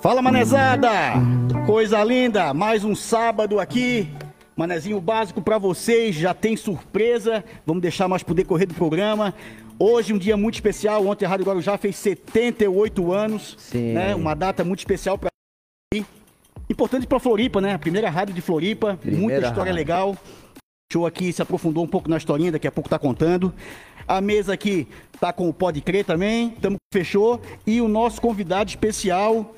[0.00, 0.90] Fala, manezada!
[1.66, 2.54] Coisa linda!
[2.54, 4.08] Mais um sábado aqui.
[4.56, 7.44] Manezinho básico para vocês, já tem surpresa.
[7.66, 9.34] Vamos deixar mais pro decorrer do programa.
[9.76, 11.04] Hoje um dia muito especial.
[11.04, 13.56] Ontem a Rádio Guarujá fez 78 anos.
[13.58, 13.94] Sim.
[13.94, 14.14] Né?
[14.14, 15.30] Uma data muito especial para
[16.70, 17.74] Importante para Floripa, né?
[17.74, 18.96] A primeira rádio de Floripa.
[18.96, 19.74] Primeira muita história rádio.
[19.74, 20.16] legal.
[20.92, 23.52] Show aqui se aprofundou um pouco na historinha, daqui a pouco tá contando.
[24.06, 24.86] A mesa aqui
[25.18, 26.50] tá com o Pode Crer também.
[26.50, 27.40] Tamo fechou.
[27.66, 29.54] E o nosso convidado especial,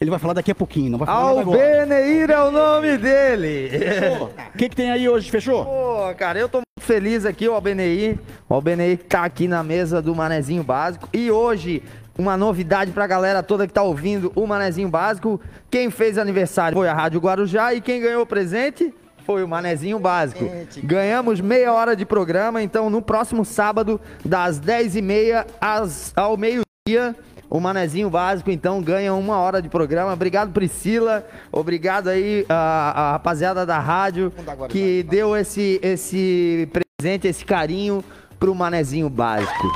[0.00, 1.20] ele vai falar daqui a pouquinho, não vai falar.
[1.58, 3.68] Albeneir é o nome dele.
[3.68, 4.26] Fechou?
[4.54, 5.30] O que, que tem aí hoje?
[5.30, 5.64] Fechou?
[5.64, 8.18] Pô, cara, eu tô muito feliz aqui, o Albeneir.
[8.48, 11.08] O Albeneir tá aqui na mesa do Manezinho Básico.
[11.12, 11.82] E hoje,
[12.18, 15.40] uma novidade pra galera toda que tá ouvindo o Manezinho Básico.
[15.70, 18.94] Quem fez aniversário foi a Rádio Guarujá e quem ganhou o presente
[19.26, 20.44] foi o Manezinho Básico.
[20.82, 27.14] Ganhamos meia hora de programa, então no próximo sábado, das 10h30 às- ao meio-dia,
[27.50, 30.12] o Manezinho Básico, então, ganha uma hora de programa.
[30.12, 31.26] Obrigado, Priscila.
[31.50, 34.32] Obrigado aí, a, a rapaziada da rádio,
[34.68, 38.04] que deu esse, esse presente, esse carinho
[38.38, 39.66] pro Manezinho Básico.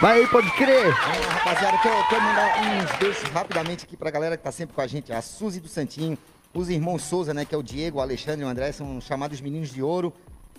[0.00, 0.92] Vai aí, pode crer.
[0.92, 4.74] Vamos lá, rapaziada, quero, quero mandar uns beijos rapidamente aqui pra galera que tá sempre
[4.74, 6.18] com a gente, a Suzy do Santinho,
[6.52, 9.40] os irmãos Souza, né, que é o Diego, o Alexandre e o André, são chamados
[9.40, 10.12] meninos de ouro,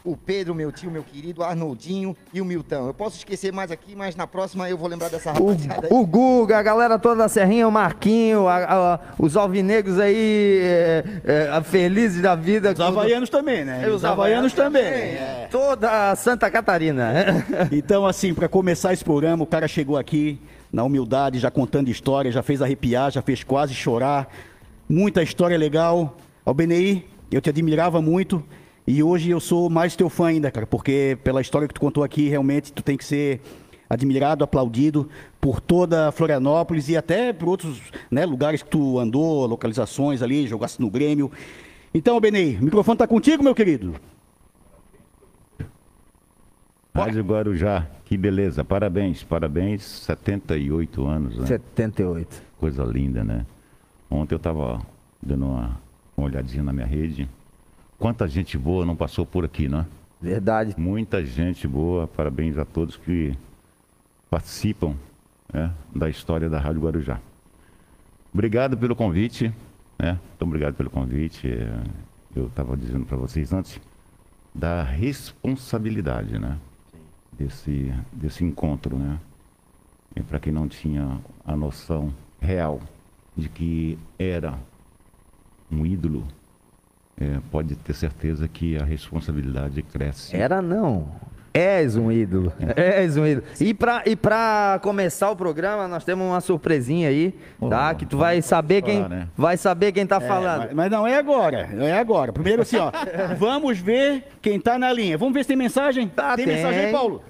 [0.06, 2.88] o Pedro, meu tio, meu querido, Arnoldinho e o Milton.
[2.88, 5.94] Eu posso esquecer mais aqui, mas na próxima eu vou lembrar dessa rapaziada aí.
[5.94, 10.60] O, o Guga, a galera toda da Serrinha, o Marquinho, a- a- os alvinegros aí,
[10.62, 11.04] é,
[11.56, 12.74] é, felizes da vida.
[12.74, 13.84] Os havaianos também, né?
[13.86, 14.84] E Os havaianos também.
[14.84, 15.48] É.
[15.50, 17.14] Toda Santa Catarina.
[17.72, 20.40] Então, assim, para começar esse programa, o cara chegou aqui
[20.72, 24.28] na humildade, já contando história, já fez arrepiar, já fez quase chorar.
[24.90, 26.18] Muita história legal.
[26.46, 28.44] Albenei, eu te admirava muito
[28.86, 32.04] e hoje eu sou mais teu fã ainda, cara, porque pela história que tu contou
[32.04, 33.42] aqui, realmente tu tem que ser
[33.90, 40.22] admirado, aplaudido por toda Florianópolis e até por outros né, lugares que tu andou, localizações
[40.22, 41.32] ali, jogasse no Grêmio.
[41.94, 43.96] Então, Albenei, o microfone tá contigo, meu querido.
[46.96, 51.46] Rádio Guarujá, que beleza, parabéns, parabéns, 78 anos, né?
[51.48, 52.42] 78.
[52.60, 53.46] Coisa linda, né?
[54.10, 54.80] Ontem eu tava
[55.22, 55.82] dando uma,
[56.16, 57.28] uma olhadinha na minha rede.
[57.98, 59.86] Quanta gente boa não passou por aqui, né?
[60.22, 60.74] Verdade.
[60.78, 63.38] Muita gente boa, parabéns a todos que
[64.30, 64.96] participam
[65.54, 67.20] né, da história da Rádio Guarujá.
[68.34, 69.54] Obrigado pelo convite,
[70.00, 70.14] né?
[70.14, 71.48] Muito obrigado pelo convite.
[72.36, 73.80] Eu estava dizendo para vocês antes
[74.54, 76.58] da responsabilidade, né?
[77.32, 79.20] Desse, desse encontro, né?
[80.16, 82.80] E para quem não tinha a noção real
[83.36, 84.58] de que era
[85.72, 86.26] um ídolo,
[87.20, 90.36] é, pode ter certeza que a responsabilidade cresce.
[90.36, 91.08] Era não.
[91.56, 92.52] És um ídolo.
[92.76, 93.46] És um ídolo.
[93.62, 97.32] E pra, e pra começar o programa, nós temos uma surpresinha aí,
[97.70, 97.92] tá?
[97.92, 99.28] Oh, Que tu vai saber quem falar, né?
[99.38, 100.60] vai saber quem tá É, falando.
[100.62, 102.34] mas, mas não é agora, não é agora.
[102.34, 102.92] Primeiro assim, ó,
[103.38, 105.16] vamos ver quem tá na linha.
[105.16, 106.08] Vamos ver se tem mensagem?
[106.08, 106.56] Tá, tem, tem.
[106.56, 107.22] mensagem aí, Paulo?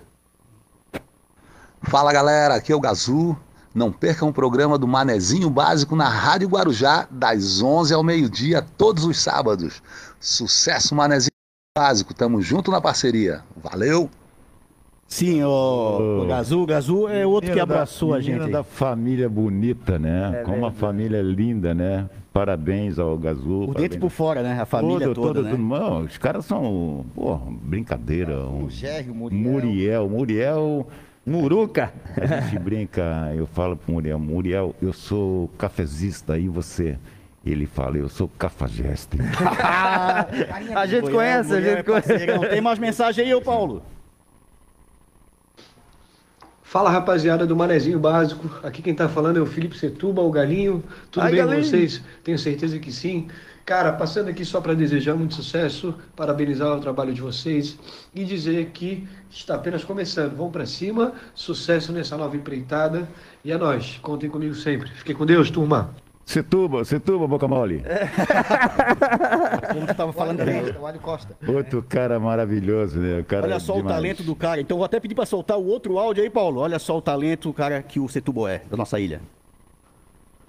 [1.82, 3.38] Fala galera, aqui é o Gazu.
[3.74, 9.04] Não percam o programa do Manezinho Básico na Rádio Guarujá, das 11 ao meio-dia, todos
[9.04, 9.82] os sábados.
[10.20, 11.32] Sucesso, Manezinho
[11.78, 13.42] Básico, tamo junto na parceria.
[13.58, 14.10] Valeu!
[15.08, 18.50] Sim, o, o Gazu, o Gazu é outro que Menina da- abraçou a gente.
[18.50, 20.42] da família bonita, né?
[20.46, 22.10] Como a família é linda, né?
[22.32, 23.68] Parabéns ao Gazul.
[23.68, 24.60] Por dentro e por fora, né?
[24.60, 25.56] A família Todo, toda, todo, né?
[25.58, 28.40] não, os caras são, pô, brincadeira.
[28.48, 29.52] Um, O Gerry, o Muriel.
[29.52, 30.88] Muriel, Muriel,
[31.26, 31.94] Muruca.
[32.18, 36.98] a gente brinca, eu falo pro Muriel, Muriel, eu sou cafezista e você?
[37.46, 39.18] Ele fala, eu sou cafajeste.
[40.76, 42.50] A gente Muriel, conhece, a gente é conhece.
[42.50, 43.84] Tem mais mensagem aí, ô Paulo?
[46.62, 50.84] Fala rapaziada do Manezinho Básico, aqui quem tá falando é o Felipe Setuba, o Galinho.
[51.12, 51.62] Tudo Ai, bem Galinho.
[51.62, 52.02] com vocês?
[52.24, 53.28] Tenho certeza que sim.
[53.66, 57.78] Cara, passando aqui só para desejar muito sucesso, parabenizar o trabalho de vocês
[58.14, 60.36] e dizer que está apenas começando.
[60.36, 63.08] Vamos para cima, sucesso nessa nova empreitada
[63.44, 64.00] e é nóis.
[64.02, 64.90] Contem comigo sempre.
[64.90, 65.96] Fiquem com Deus, turma.
[66.26, 67.84] Setuba, Setuba, boca mole.
[69.72, 70.40] Como tu tava falando.
[70.40, 71.38] Costa, o Alho Costa.
[71.48, 73.20] Outro cara maravilhoso, né?
[73.20, 74.60] O cara Olha só o talento do cara.
[74.60, 76.60] Então vou até pedir pra soltar o outro áudio aí, Paulo.
[76.62, 79.22] Olha só o talento, cara, que o Setubo é, da nossa ilha.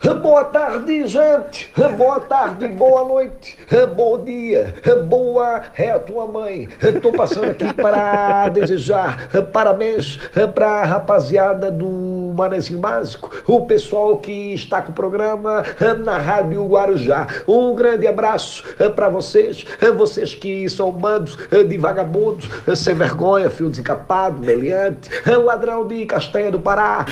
[0.04, 1.72] Boa tarde, gente.
[1.96, 3.56] Boa tarde, boa noite,
[3.96, 4.74] bom dia,
[5.06, 6.68] boa é a tua mãe.
[6.82, 10.18] Estou passando aqui para desejar parabéns
[10.54, 15.64] para a rapaziada do Manezinho Básico, o pessoal que está com o programa
[16.04, 17.26] na Rádio Guarujá.
[17.48, 18.62] Um grande abraço
[18.94, 19.64] para vocês,
[19.96, 22.46] vocês que são bandos de vagabundos,
[22.76, 25.08] sem vergonha, fio desencapado, meliante,
[25.42, 27.06] ladrão de castanha do Pará,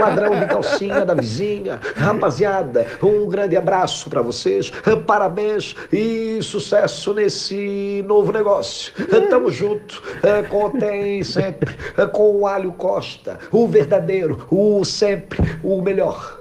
[0.00, 1.78] ladrão de calcinha da vizinha,
[2.24, 4.70] Rapaziada, um grande abraço para vocês.
[5.06, 8.94] Parabéns e sucesso nesse novo negócio.
[9.28, 10.02] Tamo junto.
[10.48, 11.76] Contem sempre
[12.12, 16.40] com o Alho Costa, o verdadeiro, o sempre, o melhor.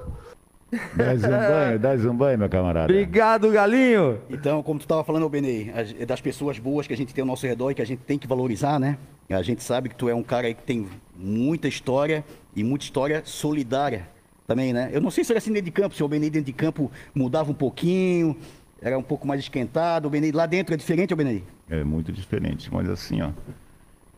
[0.96, 2.86] Dá zambanho, dá zambanho, meu camarada.
[2.86, 4.20] Obrigado, Galinho.
[4.30, 7.28] Então, como tu estava falando, Benei, as- das pessoas boas que a gente tem ao
[7.28, 8.98] nosso redor e que a gente tem que valorizar, né?
[9.30, 12.24] A gente sabe que tu é um cara aí que tem muita história
[12.56, 14.13] e muita história solidária
[14.48, 14.90] também, né?
[14.92, 16.92] Eu não sei se era assim dentro de campo, se o Benei dentro de campo
[17.14, 18.38] mudava um pouquinho,
[18.82, 20.08] era um pouco mais esquentado.
[20.08, 21.44] O Benei lá dentro é diferente, o Benei?
[21.70, 23.32] É muito diferente, mas assim, ó,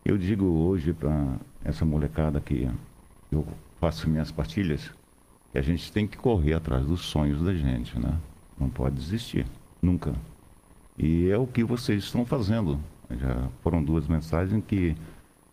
[0.04, 2.68] eu digo hoje para essa molecada que
[3.30, 3.46] eu
[3.80, 4.90] faço minhas partilhas,
[5.52, 8.18] que a gente tem que correr atrás dos sonhos da gente, né?
[8.58, 9.46] Não pode desistir,
[9.80, 10.12] nunca.
[10.98, 12.80] E é o que vocês estão fazendo.
[13.10, 14.96] Já foram duas mensagens que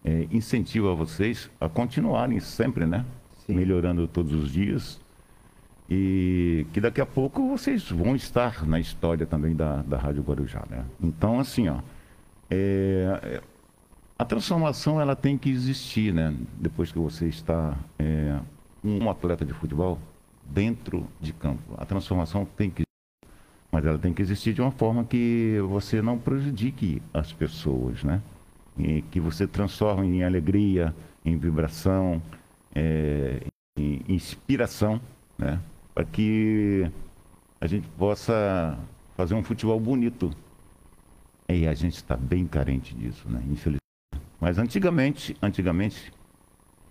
[0.03, 3.05] é, incentivam vocês a continuarem sempre, né?
[3.47, 5.01] Melhorando todos os dias.
[5.89, 10.63] E que daqui a pouco vocês vão estar na história também da, da Rádio Guarujá,
[10.69, 10.85] né?
[11.01, 11.79] Então, assim, ó,
[12.49, 13.41] é, é,
[14.17, 16.33] a transformação ela tem que existir, né?
[16.59, 18.39] Depois que você está é,
[18.83, 19.99] um atleta de futebol
[20.45, 22.83] dentro de campo, a transformação tem que
[23.73, 28.21] mas ela tem que existir de uma forma que você não prejudique as pessoas, né?
[28.77, 30.93] E que você transforme em alegria,
[31.25, 32.21] em vibração,
[32.75, 33.41] é,
[34.07, 34.99] inspiração,
[35.37, 35.59] né?
[35.93, 36.89] Para que
[37.61, 38.77] a gente possa
[39.15, 40.31] fazer um futebol bonito.
[41.49, 43.39] E a gente está bem carente disso, né?
[43.47, 43.79] Infelizmente.
[44.39, 46.11] Mas antigamente, antigamente,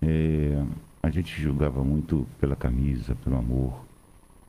[0.01, 0.65] é,
[1.03, 3.85] a gente julgava muito pela camisa, pelo amor,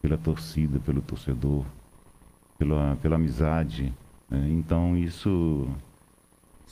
[0.02, 1.66] pela torcida, pelo torcedor,
[2.58, 3.94] pela, pela amizade.
[4.30, 4.48] né?
[4.52, 5.68] Então isso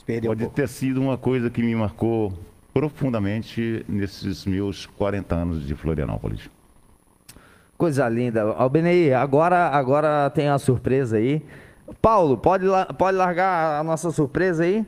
[0.08, 0.54] um pode pouco.
[0.54, 2.32] ter sido uma coisa que me marcou
[2.72, 6.48] profundamente nesses meus 40 anos de Florianópolis.
[7.76, 8.42] Coisa linda.
[8.42, 11.44] Albenei, agora, agora tem a surpresa aí.
[12.00, 12.64] Paulo, pode,
[12.96, 14.86] pode largar a nossa surpresa aí?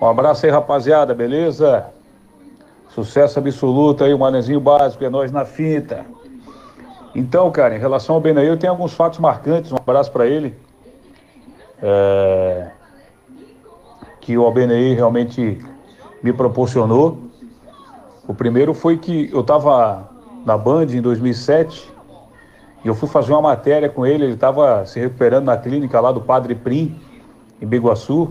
[0.00, 1.86] Um abraço aí, rapaziada, beleza?
[2.90, 6.04] Sucesso absoluto aí, o manezinho básico, é nós na finta.
[7.14, 10.54] Então, cara, em relação ao Benaí, eu tenho alguns fatos marcantes, um abraço pra ele.
[11.80, 12.70] É,
[14.24, 15.62] Que o Albenei realmente
[16.22, 17.18] me proporcionou.
[18.26, 20.08] O primeiro foi que eu tava
[20.46, 21.92] na Band em 2007
[22.82, 26.10] e eu fui fazer uma matéria com ele, ele estava se recuperando na clínica lá
[26.10, 26.98] do Padre Prim,
[27.60, 28.30] em Biguaçu.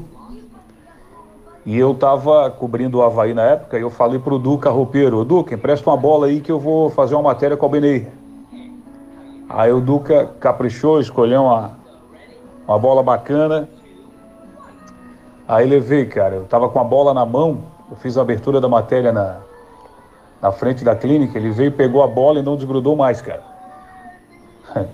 [1.64, 5.24] E eu tava cobrindo o Havaí na época e eu falei pro Duca roupeiro, "Ô,
[5.24, 8.08] Duca, empresta uma bola aí que eu vou fazer uma matéria com o Benei.
[9.48, 11.78] Aí o Duca caprichou, escolheu uma,
[12.68, 13.70] uma bola bacana.
[15.48, 18.70] Aí levei, cara, eu tava com a bola na mão, eu fiz a abertura da
[18.70, 19.40] matéria na,
[20.42, 23.44] na frente da clínica, ele veio, pegou a bola e não desgrudou mais, cara.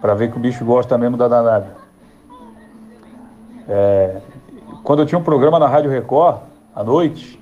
[0.00, 1.76] pra ver que o bicho gosta mesmo da danada.
[3.68, 4.20] É,
[4.82, 6.38] quando eu tinha um programa na Rádio Record,
[6.74, 7.40] à noite,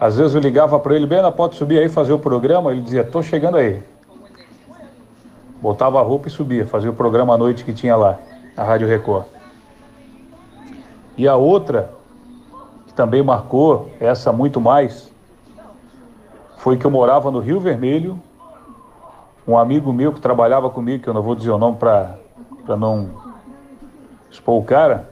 [0.00, 2.72] às vezes eu ligava para ele, Bena, pode subir aí fazer o programa?
[2.72, 3.82] Ele dizia, tô chegando aí.
[5.60, 8.18] Botava a roupa e subia, fazia o programa à noite que tinha lá,
[8.56, 9.24] na Rádio Record.
[11.18, 11.90] E a outra,
[12.86, 15.12] que também marcou, essa muito mais,
[16.58, 18.22] foi que eu morava no Rio Vermelho,
[19.46, 22.16] um amigo meu que trabalhava comigo, que eu não vou dizer o nome para
[22.76, 23.10] não
[24.30, 25.10] expor o cara,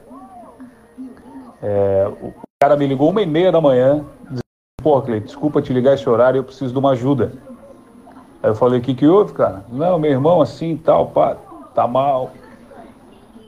[1.61, 4.41] é, o cara me ligou uma e meia da manhã, dizendo,
[4.81, 7.33] pô, Cleiton, desculpa te ligar esse horário, eu preciso de uma ajuda.
[8.41, 9.65] Aí eu falei, o que que houve, cara?
[9.69, 11.35] Não, meu irmão assim e tal, pá,
[11.75, 12.31] tá mal,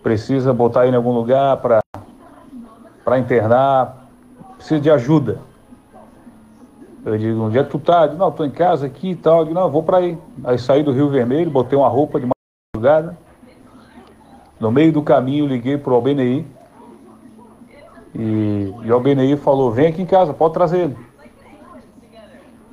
[0.03, 1.79] precisa botar ele em algum lugar para
[3.09, 4.07] para internar,
[4.55, 5.39] precisa de ajuda.
[7.03, 8.03] Eu digo, onde é que tu tá?
[8.03, 9.39] Eu digo, não, tô em casa aqui e tal.
[9.39, 10.15] Eu digo, não, vou para aí.
[10.43, 12.27] Aí saí do Rio Vermelho, botei uma roupa de
[12.75, 13.17] madrugada.
[14.59, 16.45] No meio do caminho, liguei pro Albenei.
[18.13, 20.97] E, e o Albenei falou, vem aqui em casa, pode trazer ele.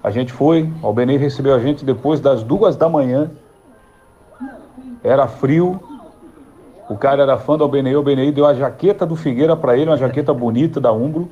[0.02, 3.30] A gente foi, o Albenei recebeu a gente depois das duas da manhã.
[5.02, 5.80] Era frio.
[6.88, 9.90] O cara era fã do Albenei, o Albenei deu a jaqueta do Figueira para ele,
[9.90, 11.28] uma jaqueta bonita da Umbro.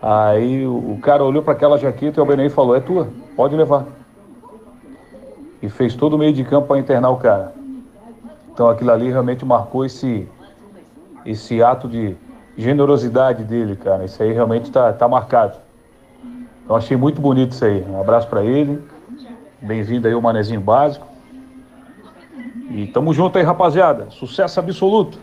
[0.00, 3.86] Aí o cara olhou para aquela jaqueta e o Albenei falou, é tua, pode levar.
[5.60, 7.52] E fez todo o meio de campo para internar o cara.
[8.52, 10.28] Então aquilo ali realmente marcou esse,
[11.26, 12.16] esse ato de
[12.56, 14.04] generosidade dele, cara.
[14.04, 15.58] Isso aí realmente tá, tá marcado.
[16.64, 17.84] Então achei muito bonito isso aí.
[17.88, 18.80] Um abraço para ele.
[19.60, 21.17] Bem-vindo aí ao Manezinho Básico.
[22.70, 24.10] E tamo junto aí, rapaziada.
[24.10, 25.18] Sucesso absoluto.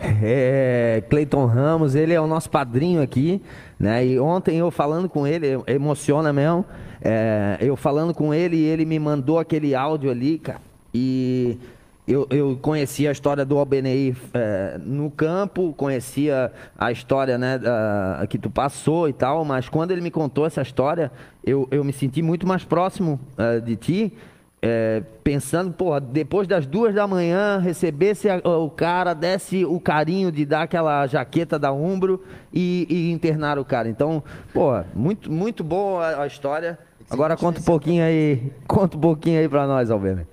[0.00, 3.42] É, Cleiton Ramos, ele é o nosso padrinho aqui,
[3.78, 4.06] né?
[4.06, 6.64] E ontem eu falando com ele, emociona mesmo.
[7.02, 10.60] É, eu falando com ele, ele me mandou aquele áudio ali, cara.
[10.94, 11.58] E
[12.06, 18.24] eu, eu conhecia a história do Albenei é, no campo, conhecia a história né, da,
[18.30, 21.12] que tu passou e tal, mas quando ele me contou essa história,
[21.44, 24.12] eu, eu me senti muito mais próximo é, de ti.
[24.60, 30.32] É, pensando, porra, depois das duas da manhã, recebesse a, o cara, desse o carinho
[30.32, 33.88] de dar aquela jaqueta da Umbro e, e internar o cara.
[33.88, 34.22] Então,
[34.52, 36.76] porra, muito, muito boa a, a história.
[37.08, 40.26] Agora conta um pouquinho aí, conta um pouquinho aí pra nós, Alberto.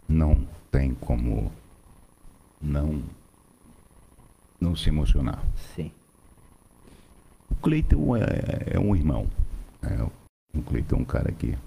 [0.08, 1.52] não tem como
[2.62, 3.04] não
[4.60, 5.44] não se emocionar.
[7.58, 9.28] O Cleiton é, é um irmão.
[9.82, 10.04] É,
[10.54, 11.58] o Cleiton é um cara que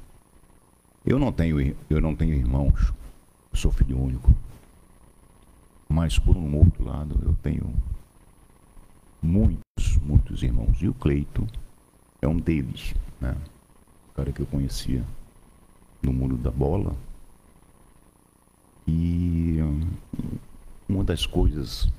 [1.05, 2.93] eu não tenho eu não tenho irmãos.
[3.53, 4.35] Sou filho único.
[5.89, 7.73] Mas por um outro lado eu tenho
[9.23, 10.81] muitos, muitos irmãos.
[10.81, 11.47] E o Cleito
[12.21, 13.37] é um deles, né?
[14.11, 15.03] O cara que eu conhecia
[16.03, 16.95] no mundo da bola,
[18.89, 19.81] e hum,
[20.89, 21.93] uma das coisas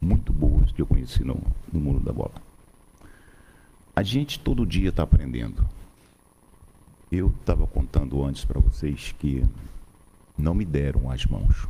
[0.00, 1.38] muito boas que eu conheci no,
[1.70, 2.32] no mundo da bola.
[3.94, 5.68] A gente todo dia está aprendendo.
[7.10, 9.44] Eu estava contando antes para vocês que
[10.38, 11.66] não me deram as mãos.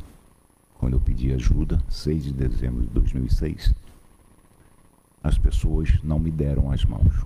[0.77, 3.73] Quando eu pedi ajuda, 6 de dezembro de 2006,
[5.23, 7.25] as pessoas não me deram as mãos.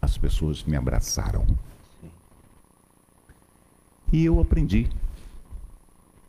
[0.00, 1.46] As pessoas me abraçaram.
[4.12, 4.88] E eu aprendi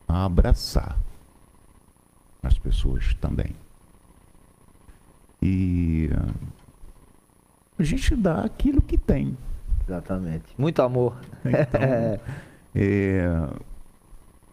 [0.08, 0.98] a abraçar
[2.44, 3.56] as pessoas também.
[5.42, 6.10] E
[7.82, 9.38] a gente dá aquilo que tem.
[9.88, 10.46] Exatamente.
[10.58, 11.18] Muito amor.
[11.44, 11.82] Então,
[12.76, 13.26] é,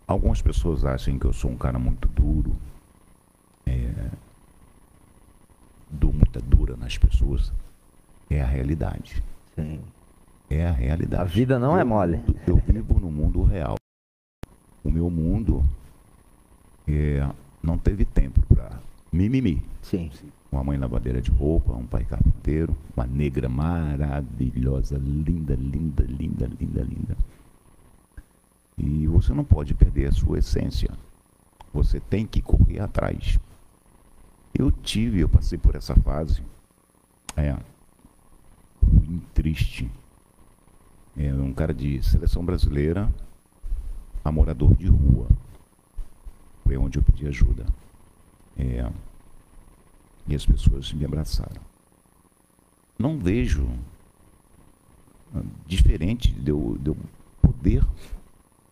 [0.06, 2.56] algumas pessoas acham que eu sou um cara muito duro.
[3.66, 3.90] É,
[5.90, 7.52] dou muita dura nas pessoas.
[8.30, 9.22] É a realidade.
[9.54, 9.80] Sim.
[10.50, 11.22] É a realidade.
[11.22, 12.20] A vida não eu, é mole.
[12.46, 13.78] Eu vivo no mundo real
[14.88, 15.62] o meu mundo
[16.88, 17.28] é,
[17.62, 18.80] não teve tempo para
[19.12, 19.62] mimimi.
[19.82, 20.10] Sim.
[20.50, 26.82] Uma mãe lavadeira de roupa, um pai carpinteiro, uma negra maravilhosa, linda, linda, linda, linda,
[26.82, 27.16] linda.
[28.78, 30.90] E você não pode perder a sua essência.
[31.72, 33.38] Você tem que correr atrás.
[34.54, 36.42] Eu tive, eu passei por essa fase.
[37.36, 37.56] É.
[38.82, 39.90] Ruim, triste.
[41.16, 43.12] É um cara de seleção brasileira,
[44.24, 45.28] a morador de rua.
[46.64, 47.66] Foi onde eu pedi ajuda.
[48.56, 48.88] É,
[50.28, 51.60] e as pessoas me abraçaram.
[52.98, 53.68] Não vejo
[55.34, 56.96] ah, diferente de eu, de eu
[57.40, 57.84] poder,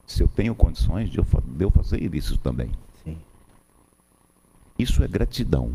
[0.07, 2.71] se eu tenho condições, de eu, de eu fazer isso também.
[3.03, 3.17] Sim.
[4.79, 5.73] Isso é gratidão.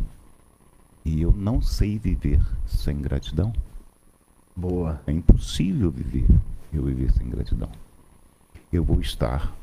[1.04, 3.52] E eu não sei viver sem gratidão.
[4.56, 5.02] Boa.
[5.08, 6.28] É impossível viver,
[6.72, 7.72] eu viver sem gratidão.
[8.72, 9.54] Eu vou estar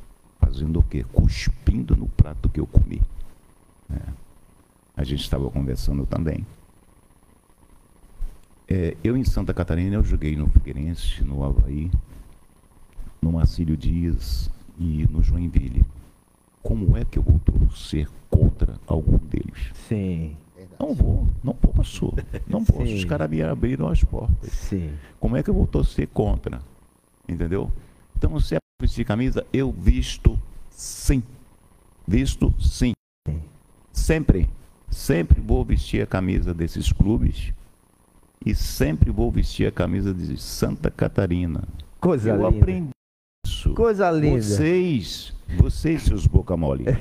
[0.41, 1.05] fazendo o quê?
[1.05, 3.01] Cuspindo no prato que eu comi.
[3.91, 4.28] É.
[4.99, 6.45] A gente estava conversando também.
[8.69, 11.89] É, eu em Santa Catarina, eu joguei no Figueirense, no Havaí,
[13.23, 15.85] no Marcílio Dias e no Joinville.
[16.65, 19.71] Como é que eu vou torcer contra algum deles?
[19.87, 20.37] Sim.
[20.81, 22.13] Não vou, não posso.
[22.49, 22.85] Não posso.
[22.85, 22.97] Sim.
[22.97, 24.51] Os caras me abriram as portas.
[24.51, 24.93] Sim.
[25.21, 26.61] Como é que eu vou torcer contra?
[27.29, 27.71] Entendeu?
[28.17, 30.37] Então, se é vestir camisa, eu visto
[30.71, 31.23] sim.
[32.05, 32.95] Visto sim.
[33.93, 34.49] Sempre,
[34.91, 37.53] sempre vou vestir a camisa desses clubes
[38.45, 41.65] e sempre vou vestir a camisa de Santa Catarina.
[42.01, 42.49] Coisa eu linda.
[42.49, 42.91] aprendi
[43.47, 43.75] isso.
[43.75, 44.41] Coisa linda.
[44.41, 46.85] Vocês, vocês, seus boca mole.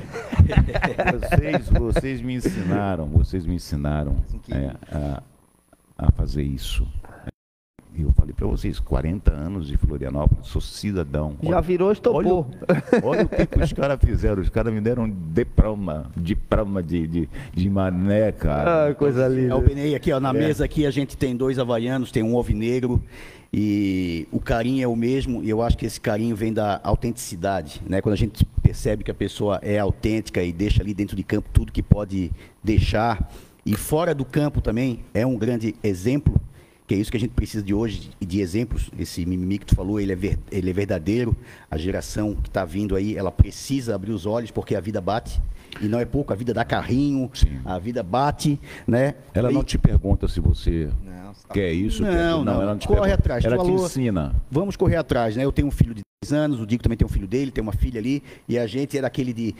[1.13, 4.17] vocês, vocês me ensinaram, vocês me ensinaram
[4.49, 5.23] é, a,
[5.97, 6.87] a fazer isso
[8.03, 11.35] eu falei para vocês, 40 anos de Florianópolis, sou cidadão.
[11.41, 12.25] Já olha, virou estopor.
[12.25, 14.41] Olha, olha o que, que os caras fizeram.
[14.41, 18.89] Os caras me deram diploma, diploma de, de, de mané, cara.
[18.89, 19.53] Ah, coisa linda.
[19.53, 20.33] É o Benei aqui, ó, na é.
[20.33, 23.01] mesa aqui a gente tem dois havaianos, tem um ovinegro
[23.51, 27.81] e o carinho é o mesmo e eu acho que esse carinho vem da autenticidade,
[27.87, 28.01] né?
[28.01, 31.49] Quando a gente percebe que a pessoa é autêntica e deixa ali dentro de campo
[31.53, 32.31] tudo que pode
[32.63, 33.31] deixar
[33.65, 36.39] e fora do campo também é um grande exemplo
[36.87, 38.89] que é isso que a gente precisa de hoje, de exemplos.
[38.97, 41.35] Esse mimimi que tu falou, ele é, ver, ele é verdadeiro.
[41.69, 45.41] A geração que está vindo aí, ela precisa abrir os olhos, porque a vida bate.
[45.81, 47.59] E não é pouco, a vida dá carrinho, Sim.
[47.65, 49.15] a vida bate, né?
[49.33, 52.45] Ela E- não te pergunta se você Não, tá- quer isso, Não, quer aquilo.
[52.45, 53.19] não, ela não te corre pergunta.
[53.19, 54.35] atrás, tu Ela te falou- ensina.
[54.49, 55.43] Vamos correr atrás, né?
[55.43, 57.61] Eu tenho um filho de 10 anos, o Dico também tem um filho dele, tem
[57.61, 59.53] uma filha ali, e a gente é daquele de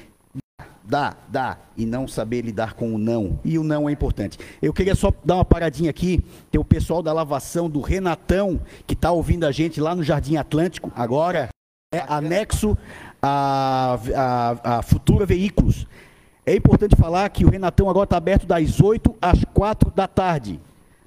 [0.88, 3.40] dá, dá, e não saber lidar com o não.
[3.44, 4.40] E o não é importante.
[4.62, 8.94] Eu queria só dar uma paradinha aqui, tem o pessoal da lavação do Renatão, que
[8.94, 11.50] está ouvindo a gente lá no Jardim Atlântico, agora,
[11.94, 12.78] é anexo
[13.22, 15.86] a, a, a Futura Veículos.
[16.46, 20.60] É importante falar que o Renatão agora está aberto das 8 às 4 da tarde.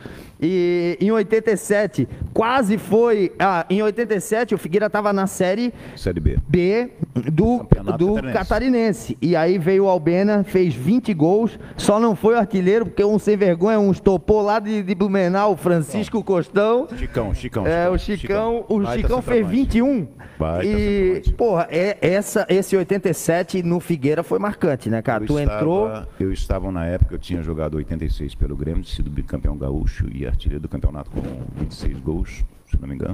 [0.43, 3.31] E em 87, quase foi.
[3.39, 6.37] Ah, em 87, o Figueira estava na série Série B.
[6.47, 6.89] B
[7.31, 8.33] do, Campeonato do Catarinense.
[8.33, 9.17] catarinense.
[9.21, 13.17] E aí veio o Albena, fez 20 gols, só não foi o artilheiro, porque um
[13.17, 16.87] sem vergonha, um estopou lá de, de Blumenau, o Francisco Costão.
[16.97, 17.65] Chicão, Chicão.
[17.65, 19.81] É, o Chicão, o Baita Chicão fez centroavante.
[19.81, 20.07] 21.
[20.37, 25.23] Baita e, porra, é, essa, esse 87 no Figueira foi marcante, né, cara?
[25.23, 25.91] Eu tu estava- entrou.
[26.19, 30.61] Eu estava na época, eu tinha jogado 86 pelo Grêmio, sido bicampeão gaúcho e artilheiro
[30.61, 31.21] do campeonato com
[31.59, 33.13] 26 gols, se não me engano.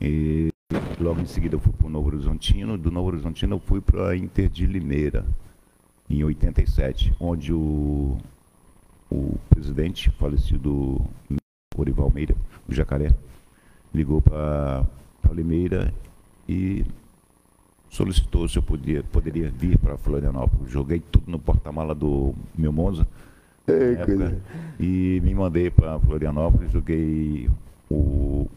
[0.00, 0.50] E
[1.00, 2.78] logo em seguida eu fui para o Novo Horizontino.
[2.78, 5.26] Do Novo Horizontino eu fui para a Inter de Limeira,
[6.08, 8.18] em 87, onde o,
[9.10, 11.04] o presidente falecido
[11.76, 12.36] Orival Meira,
[12.68, 13.14] o Jacaré,
[13.92, 14.86] ligou para
[15.32, 15.92] Limeira
[16.48, 16.84] e
[17.88, 20.70] solicitou se eu podia, poderia vir para Florianópolis.
[20.70, 23.06] Joguei tudo no porta-mala do meu Monza.
[23.72, 24.42] Época,
[24.78, 27.48] e me mandei para Florianópolis, joguei
[27.90, 28.48] o,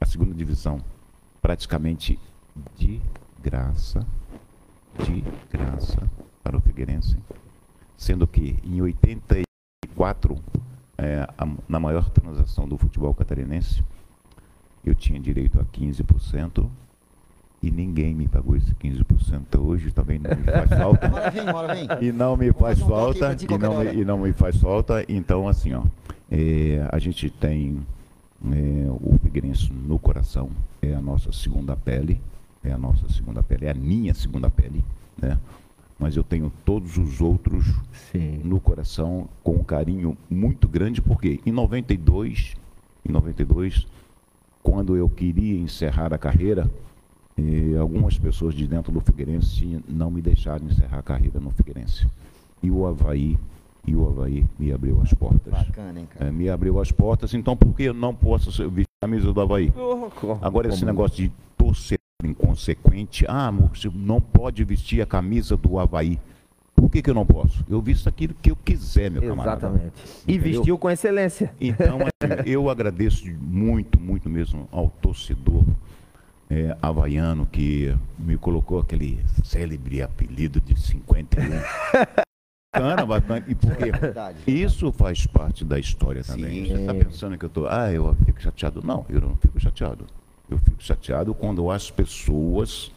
[0.00, 0.80] a segunda divisão
[1.40, 2.18] praticamente
[2.76, 3.00] de
[3.42, 4.06] graça,
[5.04, 6.02] de graça
[6.42, 7.16] para o Figueirense,
[7.96, 10.36] sendo que em 84,
[10.98, 13.82] é, a- na maior transação do futebol catarinense,
[14.84, 16.68] eu tinha direito a 15%
[17.62, 19.58] e ninguém me pagou esse 15%.
[19.60, 21.06] Hoje também não me faz falta.
[21.08, 21.88] Uma hora vem, uma hora vem.
[22.00, 23.94] E não me faz um falta, e não, hora.
[23.94, 25.04] e não me faz falta.
[25.08, 25.82] Então, assim, ó,
[26.30, 27.80] é, a gente tem
[28.50, 32.20] é, o Figueirense no coração, é a nossa segunda pele,
[32.64, 34.82] é a nossa segunda pele, é a minha segunda pele,
[35.20, 35.38] né?
[35.98, 37.66] Mas eu tenho todos os outros
[38.10, 38.40] Sim.
[38.42, 42.56] no coração com um carinho muito grande, porque em 92,
[43.06, 43.86] em 92,
[44.62, 46.70] quando eu queria encerrar a carreira,
[47.40, 52.06] eh, algumas pessoas de dentro do Figueirense não me deixaram encerrar a carreira no Figueirense.
[52.62, 53.38] E o Havaí,
[53.86, 55.52] e o Havaí me abriu as portas.
[55.52, 56.26] Bacana, hein, cara.
[56.26, 59.40] Eh, me abriu as portas, então por que eu não posso vestir a camisa do
[59.40, 59.72] Havaí?
[60.42, 66.18] Agora esse negócio de torcer inconsequente, ah, você não pode vestir a camisa do Havaí.
[66.74, 67.64] Por que, que eu não posso?
[67.68, 69.68] Eu visto aquilo que eu quiser, meu camarada.
[69.68, 69.92] Exatamente.
[70.26, 70.58] E Entendeu?
[70.58, 71.54] vestiu com excelência.
[71.60, 75.64] Então, assim, eu agradeço muito, muito mesmo ao torcedor
[76.50, 81.48] é, havaiano que me colocou aquele célebre apelido de 51.
[82.74, 83.44] Bacana, bacana.
[83.48, 83.92] E por quê?
[83.92, 84.38] Verdade.
[84.46, 86.66] Isso faz parte da história também.
[86.66, 86.74] Sim.
[86.74, 88.82] Você está pensando que eu tô, ah, eu fico chateado?
[88.84, 90.06] Não, eu não fico chateado.
[90.50, 92.90] Eu fico chateado quando as pessoas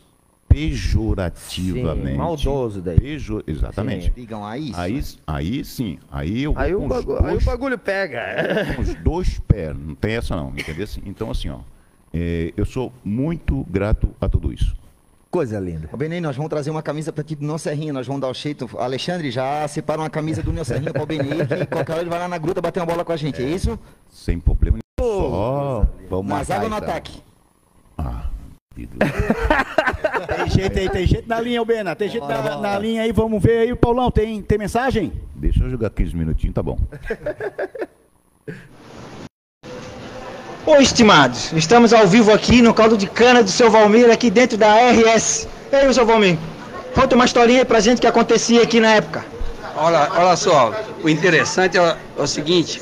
[0.47, 2.11] pejorativamente.
[2.11, 2.99] Sim, maldoso daí.
[2.99, 4.11] Pejo, exatamente.
[4.11, 4.71] Digam aí.
[4.75, 8.73] Aí, aí sim, aí eu Aí o, com os bagu- aí o dois- bagulho pega.
[8.75, 10.83] com os dois pés, não tem essa não, entendeu?
[10.83, 11.59] Assim, Então assim, ó,
[12.13, 14.75] é, eu sou muito grato a tudo isso.
[15.31, 15.89] Coisa linda.
[15.91, 18.29] Ô, Benê, nós vamos trazer uma camisa pra ti do Neo Serrinha, nós vamos dar
[18.29, 18.69] o jeito.
[18.77, 22.19] Alexandre, já separa uma camisa do Neo Serrinha pro Benê, que qualquer hora ele vai
[22.19, 23.79] lá na gruta bater uma bola com a gente, é, isso?
[24.11, 24.83] Sem problema nenhum.
[24.99, 26.87] Só vamos zaga ou no então.
[26.87, 27.23] ataque?
[27.97, 28.29] Ah.
[30.35, 31.95] Tem gente aí, tem gente na linha, ô Bena.
[31.95, 33.75] Tem gente na, na linha aí, vamos ver aí.
[33.75, 35.13] Paulão, tem, tem mensagem?
[35.35, 36.77] Deixa eu jogar 15 minutinhos, tá bom.
[40.65, 44.57] Ô, estimados, estamos ao vivo aqui no caldo de cana do seu Valmir, aqui dentro
[44.57, 45.45] da RS.
[45.69, 46.37] E aí, seu Valmir,
[46.95, 49.25] conta uma historinha pra gente que acontecia aqui na época.
[49.75, 50.73] Olha, olha só,
[51.03, 52.81] o interessante é o, é seguinte: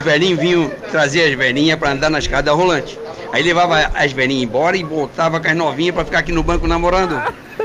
[0.00, 2.98] os velhinhos vinham trazer as velhinhas para andar na escada rolante.
[3.30, 6.66] Aí levava as velhinhas embora e voltava com as novinhas para ficar aqui no banco
[6.66, 7.22] namorando.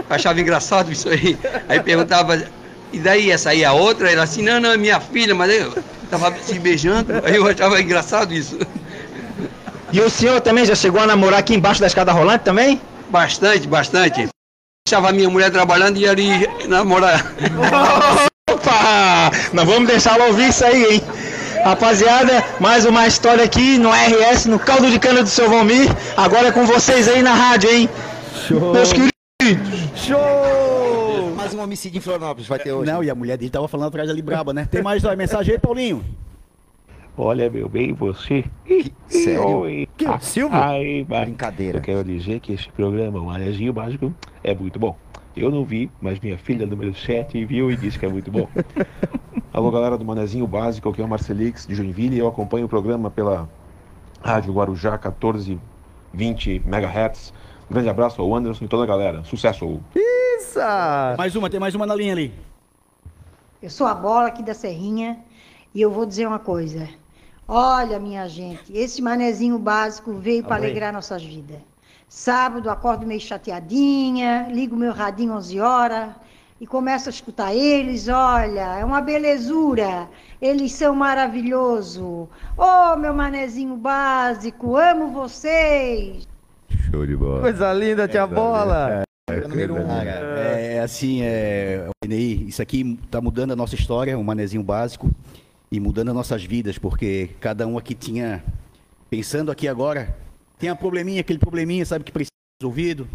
[0.09, 1.37] Achava engraçado isso aí.
[1.69, 2.43] Aí perguntava,
[2.91, 4.11] e daí essa aí a outra?
[4.11, 5.73] Ela assim, não, não, é minha filha, mas eu
[6.11, 7.13] tava se beijando.
[7.23, 8.57] Aí eu achava engraçado isso.
[9.91, 12.81] E o senhor também já chegou a namorar aqui embaixo da escada rolante também?
[13.09, 14.27] Bastante, bastante.
[14.85, 17.25] Deixava a minha mulher trabalhando e ia ali namorar.
[18.49, 19.31] Opa!
[19.53, 21.01] Nós vamos deixar ela ouvir isso aí, hein?
[21.63, 25.89] Rapaziada, mais uma história aqui no RS, no caldo de cana do seu Valmir.
[26.15, 27.89] Agora é com vocês aí na rádio, hein?
[28.47, 28.73] Show.
[28.73, 29.11] Meus queridos.
[29.95, 31.33] Show!
[31.35, 32.91] Mais um homicídio em Florianópolis vai ter hoje.
[32.91, 34.67] Não, e a mulher dele tava falando atrás ali braba, né?
[34.69, 36.03] Tem mais mensagem aí, Paulinho?
[37.19, 38.45] Olha, meu bem, você.
[39.07, 39.61] Sério?
[39.61, 39.89] Oi.
[39.97, 40.05] Que?
[40.05, 40.55] Ah, Silvio?
[40.55, 41.79] Ai, mas Brincadeira.
[41.79, 44.95] Eu quero dizer que esse programa, o Manezinho Básico, é muito bom.
[45.35, 48.47] Eu não vi, mas minha filha número 7 viu e disse que é muito bom.
[49.51, 52.19] Alô, galera do Manezinho Básico, aqui é o Marcelix de Joinville.
[52.19, 53.49] Eu acompanho o programa pela
[54.21, 57.33] Rádio Guarujá 1420 MHz.
[57.67, 59.23] Um grande abraço ao Anderson e toda a galera.
[59.23, 59.79] Sucesso!
[59.95, 60.59] Isso!
[61.17, 62.31] Mais uma, tem mais uma na linha ali.
[63.59, 65.17] Eu sou a bola aqui da Serrinha
[65.73, 66.87] e eu vou dizer uma coisa.
[67.47, 71.59] Olha, minha gente, esse manezinho básico veio para alegrar nossas vidas.
[72.09, 76.09] Sábado acordo meio chateadinha, ligo meu radinho 11 horas
[76.59, 78.09] e começo a escutar eles.
[78.09, 80.09] Olha, é uma belezura.
[80.41, 82.27] Eles são maravilhosos.
[82.57, 86.27] Ô, meu manezinho básico, amo vocês.
[86.91, 87.41] Show de bola.
[87.41, 89.03] Coisa linda, tia Bola.
[89.47, 89.87] número um.
[89.87, 95.09] Cara, é assim, é, isso aqui tá mudando a nossa história, um manezinho básico,
[95.71, 98.43] e mudando as nossas vidas, porque cada um aqui tinha,
[99.09, 100.15] pensando aqui agora,
[100.57, 103.07] tem um probleminha, aquele probleminha, sabe, que precisa ser resolvido,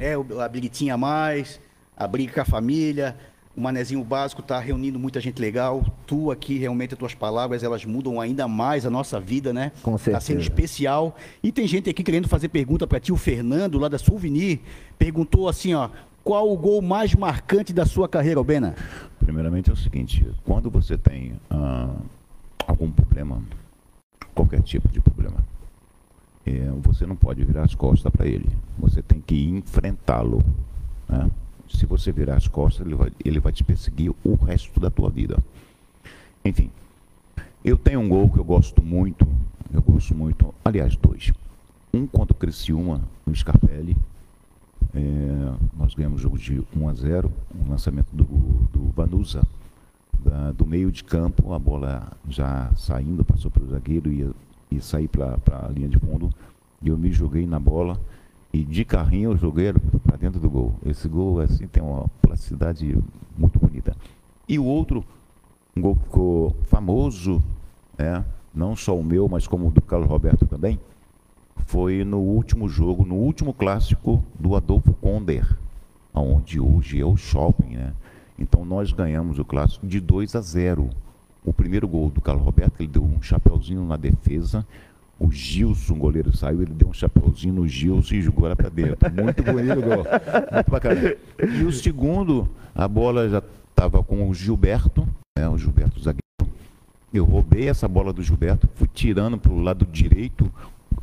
[0.00, 1.60] é, o- a briguitinha a mais,
[1.96, 3.16] a briga com a família,
[3.56, 7.84] o manezinho básico tá reunindo muita gente legal, tu aqui, realmente, as tuas palavras, elas
[7.86, 9.72] mudam ainda mais a nossa vida, né?
[9.82, 10.40] Com Tá sendo certeza.
[10.42, 11.16] especial.
[11.42, 13.12] E tem gente aqui querendo fazer pergunta para ti.
[13.12, 14.60] O Fernando, lá da Souvenir,
[14.98, 15.88] perguntou assim, ó.
[16.26, 18.74] Qual o gol mais marcante da sua carreira, Albena?
[19.20, 21.94] Primeiramente é o seguinte, quando você tem ah,
[22.66, 23.40] algum problema,
[24.34, 25.36] qualquer tipo de problema,
[26.44, 28.48] é, você não pode virar as costas para ele.
[28.76, 30.42] Você tem que enfrentá-lo.
[31.08, 31.30] né?
[31.68, 35.08] Se você virar as costas, ele vai, ele vai te perseguir o resto da tua
[35.08, 35.38] vida.
[36.44, 36.72] Enfim,
[37.64, 39.24] eu tenho um gol que eu gosto muito,
[39.72, 41.32] eu gosto muito, aliás, dois.
[41.94, 43.96] Um contra o Criciúma, no Scarpelli,
[44.96, 47.30] é, nós ganhamos o jogo de 1 a 0,
[47.64, 49.42] um lançamento do, do Vanusa,
[50.18, 54.28] da- do meio de campo, a bola já saindo, passou pelo zagueiro e
[54.70, 56.30] ia sair para a linha de fundo.
[56.82, 58.00] E eu me joguei na bola
[58.52, 59.72] e de carrinho eu joguei
[60.04, 60.74] para dentro do gol.
[60.84, 62.96] Esse gol assim tem uma plasticidade
[63.36, 63.94] muito bonita.
[64.48, 65.04] E o outro,
[65.76, 67.42] um gol que ficou famoso,
[67.98, 68.24] né?
[68.54, 70.78] não só o meu, mas como o do Carlos Roberto também,
[71.66, 75.46] foi no último jogo, no último clássico do Adolfo Konder,
[76.14, 77.92] onde hoje é o shopping, né?
[78.38, 80.88] Então nós ganhamos o clássico de 2 a 0.
[81.44, 84.66] O primeiro gol do Carlos Roberto, ele deu um chapeuzinho na defesa.
[85.18, 88.68] O Gilson, o goleiro, saiu, ele deu um chapeuzinho no Gilson e jogou ela para
[88.68, 88.98] dentro.
[89.12, 90.04] Muito bonito o gol.
[90.52, 91.16] Muito bacana.
[91.40, 95.48] E o segundo, a bola já estava com o Gilberto, né?
[95.48, 96.20] O Gilberto zagueiro.
[97.12, 100.52] Eu roubei essa bola do Gilberto, fui tirando para o lado direito.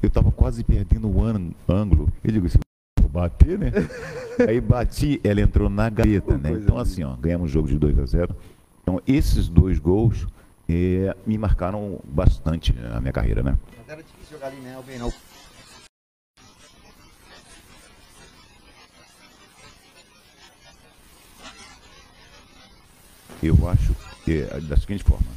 [0.01, 2.11] Eu estava quase perdendo o an- ângulo.
[2.23, 2.59] Eu digo assim,
[2.99, 3.71] vou bater, né?
[4.47, 6.51] Aí bati, ela entrou na gaveta, né?
[6.51, 8.35] Então, assim, ó, ganhamos o jogo de 2 a 0
[8.81, 10.27] Então, esses dois gols
[10.67, 13.57] eh, me marcaram bastante a minha carreira, né?
[13.77, 14.77] Mas era difícil jogar ali, né,
[23.41, 25.27] Eu acho que é da seguinte forma.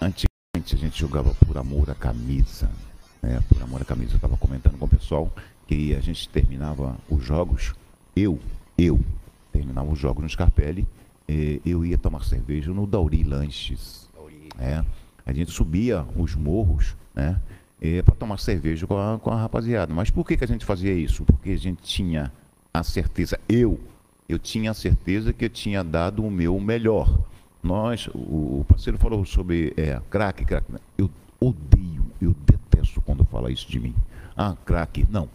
[0.00, 2.70] Antigamente a gente jogava por amor à camisa.
[3.22, 4.12] Né, por amor à camisa.
[4.12, 5.30] Eu estava comentando com o pessoal
[5.66, 7.74] que a gente terminava os jogos,
[8.16, 8.38] eu,
[8.76, 9.00] eu,
[9.52, 10.86] terminava os jogos no Scarpelli,
[11.28, 14.08] eh, eu ia tomar cerveja no Dauri Lanches.
[14.56, 14.84] né?
[15.24, 17.40] A gente subia os morros, né?
[18.04, 19.94] para tomar cerveja com a, com a rapaziada.
[19.94, 21.24] Mas por que, que a gente fazia isso?
[21.24, 22.30] Porque a gente tinha
[22.74, 23.80] a certeza, eu,
[24.28, 27.18] eu tinha a certeza que eu tinha dado o meu melhor.
[27.62, 30.72] Nós, o, o parceiro falou sobre é, craque, craque.
[30.96, 32.59] Eu odeio, eu detesto
[33.04, 33.94] quando fala isso de mim.
[34.36, 35.06] Ah, craque.
[35.10, 35.28] Não.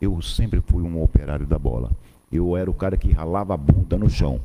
[0.00, 1.90] Eu sempre fui um operário da bola.
[2.30, 4.40] Eu era o cara que ralava a bunda no chão.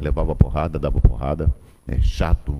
[0.00, 1.52] Levava porrada, dava porrada.
[1.86, 2.56] É chato.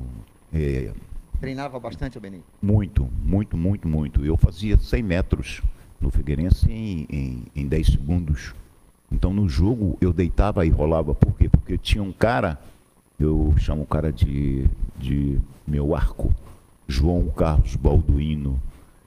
[0.52, 0.92] É,
[1.40, 2.38] Treinava bastante, o Benê?
[2.60, 4.24] muito, muito, muito, muito.
[4.24, 5.62] Eu fazia 100 metros
[6.00, 8.54] no Figueirense em, em, em 10 segundos.
[9.10, 11.14] Então no jogo eu deitava e rolava.
[11.14, 11.48] Por quê?
[11.48, 12.60] Porque tinha um cara,
[13.18, 14.66] eu chamo o cara de,
[14.98, 16.30] de meu arco,
[16.86, 18.60] João Carlos Balduino.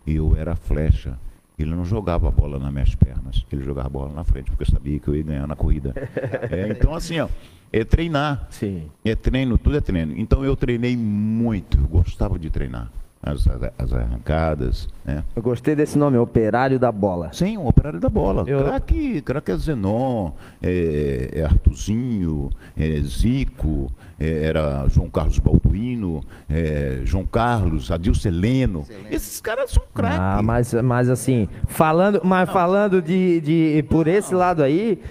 [0.06, 1.18] Eu era flecha.
[1.58, 4.64] Ele não jogava a bola nas minhas pernas, ele jogava a bola na frente, porque
[4.64, 5.94] eu sabia que eu ia ganhar na corrida.
[6.52, 7.28] É, então, assim, ó,
[7.72, 8.48] é treinar.
[8.50, 8.90] Sim.
[9.06, 10.14] É treino, tudo é treino.
[10.18, 12.92] Então eu treinei muito, eu gostava de treinar.
[13.26, 15.24] As, as, as arrancadas, né?
[15.34, 17.32] Eu gostei desse nome, Operário da Bola.
[17.32, 18.44] Sim, um operário da bola.
[18.46, 27.02] Eu- Craque, craque é Zenon, é, é Artuzinho, é Zico, era João Carlos Balduino, é,
[27.04, 28.86] João Carlos, Adilson Heleno.
[29.12, 30.20] Esses caras são craques.
[30.20, 35.02] Ah, mas, mas assim, falando, mas falando de, de por esse lado aí,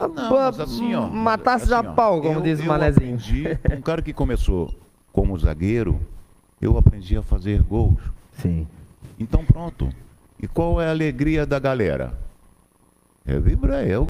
[0.00, 3.14] Não, mas assim, ó, matasse assim, a ó, pau, como eu- diz o eu manezinho.
[3.16, 4.72] aprendi, um cara que começou
[5.12, 6.00] como zagueiro,
[6.60, 7.98] eu aprendi a fazer gols.
[8.32, 8.66] Sim.
[9.18, 9.88] Então pronto.
[10.40, 12.14] E qual é a alegria da galera?
[13.26, 14.06] É vibrar, é o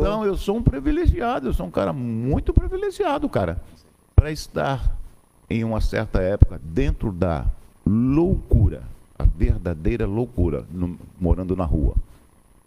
[0.00, 3.60] então eu sou um privilegiado, eu sou um cara muito privilegiado, cara,
[4.14, 4.96] para estar
[5.50, 7.46] em uma certa época dentro da
[7.84, 8.82] loucura,
[9.18, 11.94] a verdadeira loucura, no- morando na rua.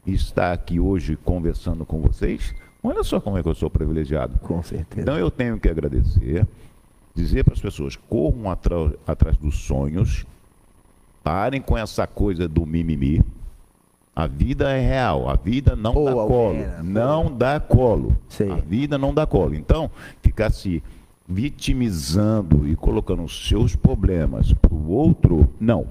[0.05, 4.39] E estar aqui hoje conversando com vocês, olha só como é que eu sou privilegiado.
[4.39, 5.01] Com certeza.
[5.01, 6.47] Então eu tenho que agradecer,
[7.13, 10.25] dizer para as pessoas, corram atra- atrás dos sonhos,
[11.23, 13.21] parem com essa coisa do mimimi.
[14.19, 16.55] A vida é real, a vida não dá colo.
[16.84, 18.17] não dá colo.
[18.51, 19.55] A vida não dá colo.
[19.55, 19.89] Então,
[20.21, 20.84] ficar se
[21.25, 25.86] vitimizando e colocando os seus problemas para o outro, não.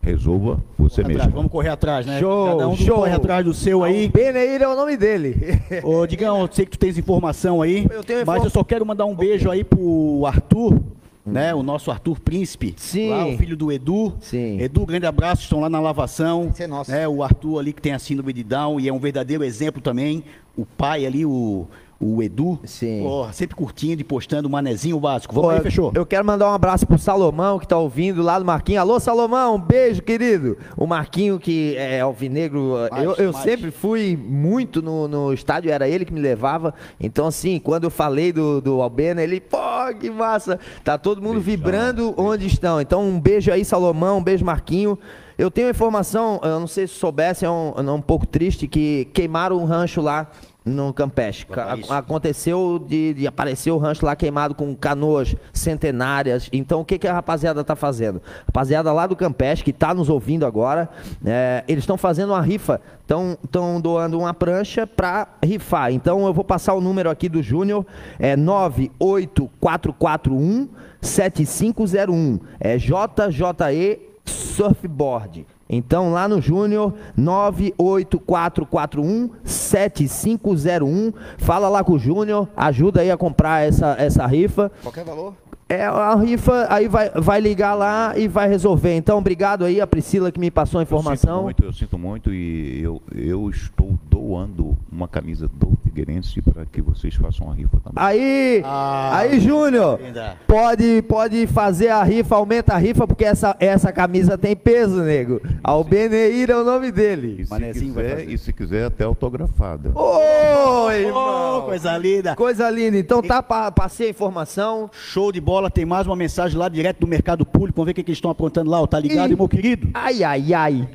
[0.00, 1.32] Resolva você Atrás, mesmo.
[1.32, 2.18] Vamos correr atrás, né?
[2.18, 2.96] Show, Cada um show.
[2.96, 4.08] corre atrás do seu aí.
[4.08, 5.36] Beneir é o nome dele.
[5.84, 8.64] Ô, Digão, eu sei que tu tens informação aí, Eu tenho mas inform- eu só
[8.64, 10.80] quero mandar um beijo aí pro Arthur,
[11.26, 11.54] né?
[11.54, 12.74] O nosso Arthur Príncipe.
[12.76, 13.10] Sim.
[13.10, 14.14] Lá, o filho do Edu.
[14.20, 14.60] Sim.
[14.60, 16.48] Edu, grande abraço, estão lá na lavação.
[16.50, 16.90] Esse é nosso.
[16.90, 17.08] Né?
[17.08, 20.22] O Arthur ali que tem a síndrome de Down e é um verdadeiro exemplo também.
[20.56, 21.66] O pai ali, o,
[21.98, 22.58] o Edu.
[22.64, 23.02] Sim.
[23.02, 25.34] Porra, sempre curtindo e postando o manezinho básico.
[25.34, 25.92] Vamos aí, Pô, fechou?
[25.94, 28.80] Eu quero mandar um abraço pro Salomão, que tá ouvindo lá do Marquinho.
[28.80, 30.58] Alô, Salomão, um beijo, querido.
[30.76, 33.44] O Marquinho, que é alvinegro, eu, eu mais.
[33.44, 36.74] sempre fui muito no, no estádio, era ele que me levava.
[37.00, 39.58] Então, assim, quando eu falei do, do Albena, ele, pô,
[39.98, 40.60] que massa.
[40.84, 42.80] Tá todo mundo vibrando onde estão.
[42.80, 44.98] Então, um beijo aí, Salomão, um beijo, Marquinho.
[45.38, 49.06] Eu tenho informação, eu não sei se soubesse, é um, é um pouco triste, que
[49.12, 50.30] queimaram um rancho lá
[50.66, 51.46] no Campeche.
[51.46, 56.48] Ca- Aconteceu de, de aparecer o rancho lá queimado com canoas centenárias.
[56.52, 58.20] Então, o que, que a rapaziada tá fazendo?
[58.46, 60.88] Rapaziada lá do Campeche, que tá nos ouvindo agora,
[61.24, 62.80] é, eles estão fazendo uma rifa.
[63.00, 63.38] Estão
[63.80, 65.92] doando uma prancha para rifar.
[65.92, 67.86] Então, eu vou passar o número aqui do Júnior.
[68.18, 70.68] É 98441
[71.00, 72.40] 7501.
[72.58, 75.46] É JJE Surfboard.
[75.68, 81.12] Então, lá no Júnior, 98441 7501.
[81.38, 84.70] Fala lá com o Júnior, ajuda aí a comprar essa, essa rifa.
[84.82, 85.34] Qualquer valor?
[85.68, 88.94] É a rifa, aí vai, vai ligar lá e vai resolver.
[88.94, 91.42] Então, obrigado aí a Priscila que me passou a Eu sinto informação.
[91.42, 96.80] muito, eu sinto muito e eu, eu estou doando uma camisa do Figueirense para que
[96.80, 97.94] vocês façam a rifa também.
[97.96, 99.98] Aí, Ah, aí Júnior,
[100.46, 105.40] pode, pode fazer a rifa, aumenta a rifa, porque essa, essa camisa tem peso, nego.
[105.64, 107.38] Albeneir é o nome dele.
[107.40, 109.90] E se, Manezinho quiser, e se quiser até autografada.
[109.92, 111.62] Oi, irmão.
[111.62, 112.36] coisa linda.
[112.36, 112.96] Coisa linda.
[112.96, 114.88] Então tá, pa- passei a informação.
[114.92, 117.76] Show de bola, tem mais uma mensagem lá direto do mercado público.
[117.76, 118.86] Vamos ver o que, que eles estão aprontando lá, ó.
[118.86, 119.36] tá ligado, Ih.
[119.36, 119.88] meu querido?
[119.94, 120.88] Ai, ai, ai.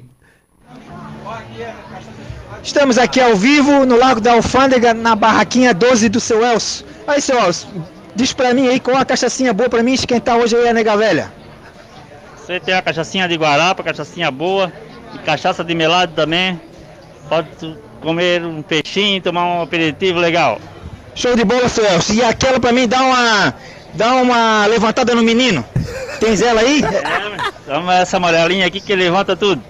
[2.64, 6.86] Estamos aqui ao vivo no Lago da Alfândega, na barraquinha 12 do seu Elcio.
[7.08, 7.68] Aí, seu Elcio,
[8.16, 10.96] diz pra mim aí qual a cachaçinha boa pra mim esquentar hoje aí a nega
[10.96, 11.32] velha.
[12.38, 14.72] Você tem a cachaçinha de guarapa, cachaçinha boa,
[15.16, 16.60] e cachaça de melado também.
[17.28, 17.48] Pode
[18.02, 20.60] comer um peixinho, tomar um aperitivo legal.
[21.16, 22.16] Show de bola, seu Elcio.
[22.16, 23.54] E aquela pra mim dá uma,
[23.94, 25.64] dá uma levantada no menino.
[26.20, 26.84] Tens ela aí?
[26.84, 29.62] É, toma essa amarelinha aqui que levanta tudo.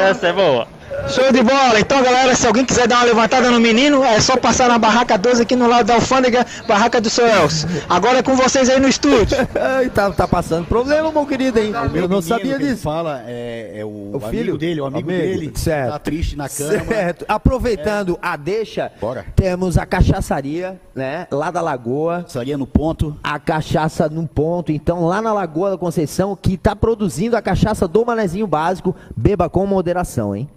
[0.00, 0.66] Essa é boa.
[1.08, 1.78] Show de bola.
[1.80, 5.16] Então, galera, se alguém quiser dar uma levantada no menino, é só passar na barraca
[5.16, 7.68] 12 aqui no lado da alfândega, barraca do seu Elcio.
[7.88, 9.36] Agora é com vocês aí no estúdio.
[9.94, 11.72] tá, tá passando problema, meu querido, hein?
[11.74, 12.82] O meu Eu não sabia disso.
[12.82, 14.58] fala é, é o, O amigo filho?
[14.58, 15.52] dele, o amigo, Amigo, dele.
[15.54, 15.92] certo.
[15.92, 16.84] Tá triste na cama.
[16.84, 17.24] Certo.
[17.28, 18.90] Aproveitando a deixa,
[19.34, 21.26] temos a cachaçaria, né?
[21.30, 22.18] Lá da Lagoa.
[22.22, 23.16] Cachaçaria no ponto.
[23.22, 24.70] A cachaça no ponto.
[24.72, 28.94] Então, lá na Lagoa da Conceição, que tá produzindo a cachaça do Manezinho Básico.
[29.16, 30.48] Beba com moderação, hein?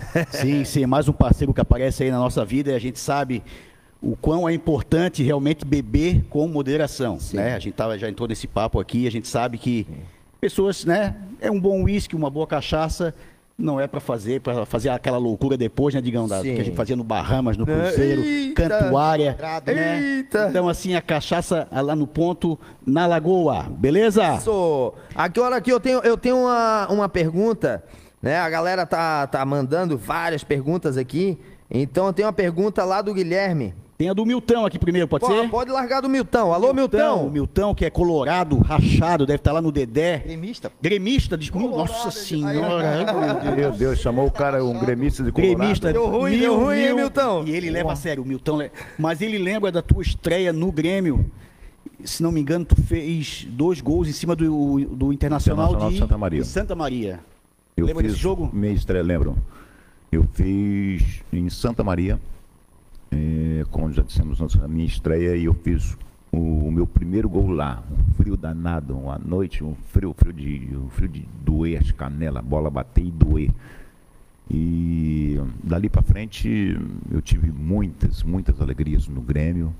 [0.30, 3.42] Sim, sim, mais um parceiro que aparece aí na nossa vida e a gente sabe
[4.00, 7.54] o quão é importante realmente beber com moderação, né?
[7.54, 9.86] A gente tava, já entrou nesse papo aqui, a gente sabe que
[10.40, 13.14] pessoas, né, é um bom uísque, uma boa cachaça,
[13.56, 16.60] não é para fazer, para fazer aquela loucura depois, né, digão, da, que Sim.
[16.60, 17.74] a gente fazia no Bahamas, no Né?
[17.74, 18.68] Cruzeiro, Eita!
[18.68, 20.00] Cantuária, né?
[20.00, 20.48] Eita!
[20.50, 24.34] Então assim, a cachaça lá no ponto, na Lagoa, beleza?
[24.34, 24.92] Isso.
[25.14, 27.84] Aqui, olha aqui, eu tenho, eu tenho uma, uma pergunta,
[28.22, 28.38] né?
[28.38, 31.36] A galera tá, tá mandando várias perguntas aqui.
[31.70, 33.74] Então tenho uma pergunta lá do Guilherme.
[33.98, 35.48] Tem a do Milton aqui primeiro, pode Pô, ser?
[35.48, 36.52] Pode largar do Milton.
[36.52, 37.26] Alô, Milton.
[37.26, 40.18] O Milton, que é colorado, rachado, deve estar lá no Dedé.
[40.18, 40.72] Gremista.
[40.82, 41.76] Gremista, desculpa.
[41.76, 43.52] Nossa senhora.
[43.54, 45.56] Meu Deus, chamou o cara um gremista de Colorado.
[45.58, 45.92] Gremista.
[45.92, 47.44] Deu ruim, deu ruim, hein, Milton?
[47.46, 48.56] E ele leva a sério, o Milton.
[48.56, 51.24] le- Mas ele lembra da tua estreia no Grêmio.
[52.04, 54.44] Se não me engano, tu fez dois gols em cima do,
[54.84, 56.40] do Internacional, Internacional de de Santa Maria.
[56.42, 57.20] de Santa Maria.
[57.76, 58.50] Eu Lembra fiz desse jogo?
[58.52, 59.36] Minha estreia, lembro.
[60.10, 62.20] Eu fiz em Santa Maria,
[63.70, 65.96] como já dissemos na minha estreia, e eu fiz
[66.30, 67.82] o, o meu primeiro gol lá.
[67.90, 72.38] Um frio danado, uma noite, um frio, frio de, um frio de doer as canelas,
[72.38, 73.50] a bola bater e doer.
[74.50, 76.78] E dali para frente
[77.10, 79.74] eu tive muitas, muitas alegrias no Grêmio.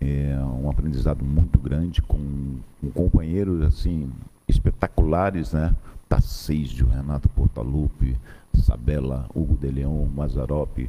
[0.00, 4.10] É um aprendizado muito grande com, com companheiros assim
[4.46, 5.74] espetaculares, né?
[6.08, 8.16] Tarcísio, Renato Portaluppi,
[8.54, 10.88] Sabela, Hugo de Leão, Mazarop, eh,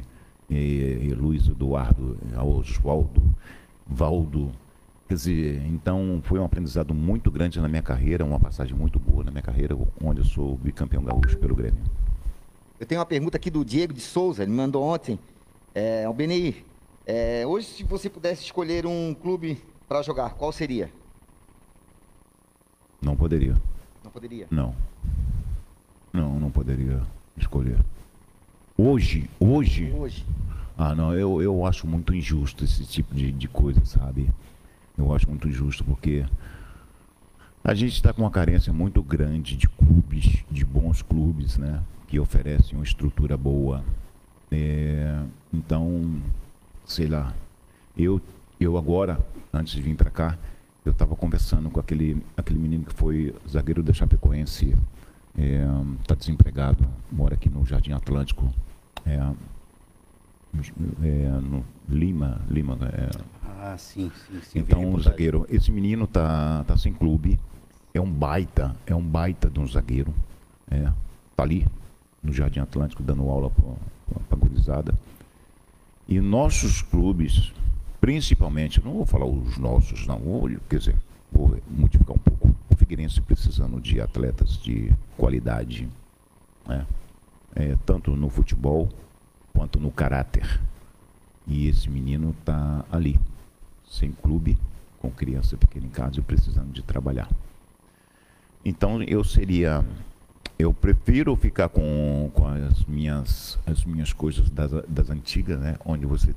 [0.50, 3.22] eh, Luiz Eduardo, Oswaldo,
[3.86, 4.50] Valdo.
[5.06, 9.24] Quer dizer, então foi um aprendizado muito grande na minha carreira, uma passagem muito boa
[9.24, 11.82] na minha carreira, onde eu sou bicampeão gaúcho pelo Grêmio.
[12.78, 15.18] Eu tenho uma pergunta aqui do Diego de Souza, ele me mandou ontem.
[15.74, 16.64] É, o BNI,
[17.06, 20.90] é, hoje se você pudesse escolher um clube para jogar, qual seria?
[23.02, 23.56] Não poderia.
[24.04, 24.46] Não poderia?
[24.50, 24.74] Não.
[26.50, 27.00] Não, poderia
[27.36, 27.78] escolher.
[28.76, 29.92] Hoje, hoje.
[29.96, 30.26] Hoje.
[30.76, 34.28] Ah, não, eu, eu acho muito injusto esse tipo de, de coisa, sabe?
[34.98, 36.26] Eu acho muito injusto porque
[37.62, 41.80] a gente está com uma carência muito grande de clubes, de bons clubes, né?
[42.08, 43.84] Que oferecem uma estrutura boa.
[44.50, 45.22] É,
[45.54, 46.20] então,
[46.84, 47.32] sei lá,
[47.96, 48.20] eu,
[48.58, 49.20] eu agora,
[49.52, 50.36] antes de vir para cá,
[50.84, 54.74] eu estava conversando com aquele, aquele menino que foi zagueiro da Chapecoense,
[56.02, 58.52] está desempregado, mora aqui no Jardim Atlântico,
[59.06, 59.14] é,
[61.02, 63.10] é, no Lima, Lima, é,
[63.62, 64.58] Ah, sim, sim, sim.
[64.58, 65.46] então, um zagueiro.
[65.48, 67.38] Esse menino tá, tá sem clube.
[67.92, 70.14] É um baita, é um baita de um zagueiro.
[70.70, 70.90] É,
[71.36, 71.66] tá ali
[72.22, 74.94] no Jardim Atlântico dando aula para a gurizada.
[76.08, 77.52] E nossos clubes,
[78.00, 80.96] principalmente, não vou falar os nossos, não, vou, quer dizer,
[81.32, 82.49] vou multiplicar um pouco.
[82.90, 85.88] Figueirense precisando de atletas de qualidade,
[86.66, 86.84] né?
[87.54, 88.88] É, tanto no futebol
[89.54, 90.60] quanto no caráter.
[91.46, 93.16] E esse menino tá ali,
[93.88, 94.58] sem clube,
[94.98, 97.30] com criança pequena em casa e precisando de trabalhar.
[98.64, 99.84] Então eu seria,
[100.58, 105.76] eu prefiro ficar com, com as minhas as minhas coisas das, das antigas, né?
[105.84, 106.34] Onde você,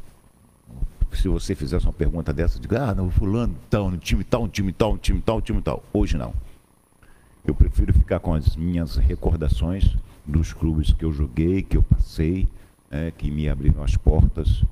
[1.18, 4.48] se você fizesse uma pergunta dessa, diga, ah, não, fulano, tal, no time tal, um
[4.48, 5.84] time tal, um time tal, um time tal.
[5.94, 6.34] Hoje não.
[7.46, 9.96] Eu prefiro ficar com as minhas recordações
[10.26, 12.48] dos clubes que eu joguei, que eu passei,
[12.90, 14.64] né, que me abriram as portas.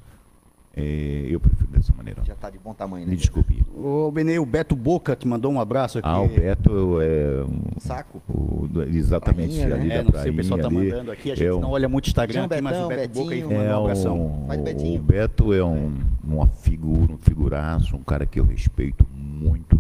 [0.76, 2.24] É, eu prefiro dessa maneira.
[2.24, 3.12] Já tá de bom tamanho, né?
[3.12, 3.62] Me desculpe.
[3.76, 6.08] Ô, Benê, o Beto Boca te mandou um abraço aqui.
[6.08, 8.22] Ah, o Beto é um, Saco.
[8.30, 9.96] o- exatamente Prainha, ali né?
[9.96, 10.92] da É, não sei, o pessoal tá prainha ali.
[10.92, 13.34] mandando aqui, a gente É um- não olha muito Instagram aqui, mas o Beto Boca
[13.34, 13.58] aí Betinho.
[13.60, 14.18] mandou é um abração.
[14.18, 15.02] um, o Betinho.
[15.04, 19.78] Beto é um, uma figura, um figuraço, um cara que eu respeito muito,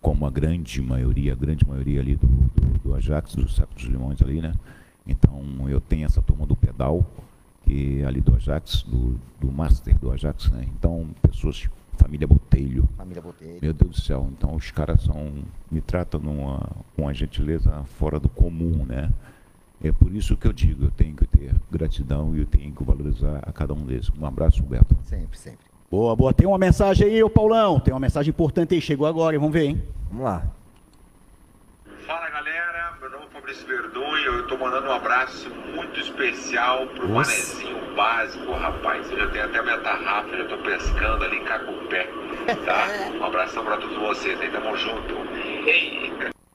[0.00, 3.84] como a grande maioria, a grande maioria ali do, do, do Ajax, do Saco dos
[3.84, 4.54] Limões ali, né?
[5.06, 7.04] Então eu tenho essa turma do pedal,
[8.02, 10.66] é ali do Ajax, do, do Master do Ajax, né?
[10.76, 12.88] Então, pessoas, família Botelho.
[12.96, 13.58] Família Botelho.
[13.60, 15.32] Meu Deus do céu, então os caras são,
[15.70, 16.58] me tratam numa,
[16.94, 19.10] com uma gentileza fora do comum, né?
[19.84, 22.84] É por isso que eu digo, eu tenho que ter gratidão e eu tenho que
[22.84, 24.10] valorizar a cada um deles.
[24.16, 24.96] Um abraço, Beto.
[25.04, 25.66] Sempre, sempre.
[25.90, 26.32] Boa, boa.
[26.32, 27.80] Tem uma mensagem aí, ô Paulão.
[27.80, 28.80] Tem uma mensagem importante aí.
[28.80, 29.82] Chegou agora, vamos ver, hein?
[30.08, 30.46] Vamos lá.
[32.06, 32.61] Fala galera,
[33.60, 37.30] Verdun, eu tô mandando um abraço muito especial pro Nossa.
[37.30, 39.10] manezinho básico, rapaz.
[39.10, 42.08] Eu já tenho até minha tarrafa, já tô pescando ali em Cacupé,
[42.64, 42.88] tá?
[43.20, 45.14] Um abração pra todos vocês aí, tamo junto.
[45.66, 46.12] Ei,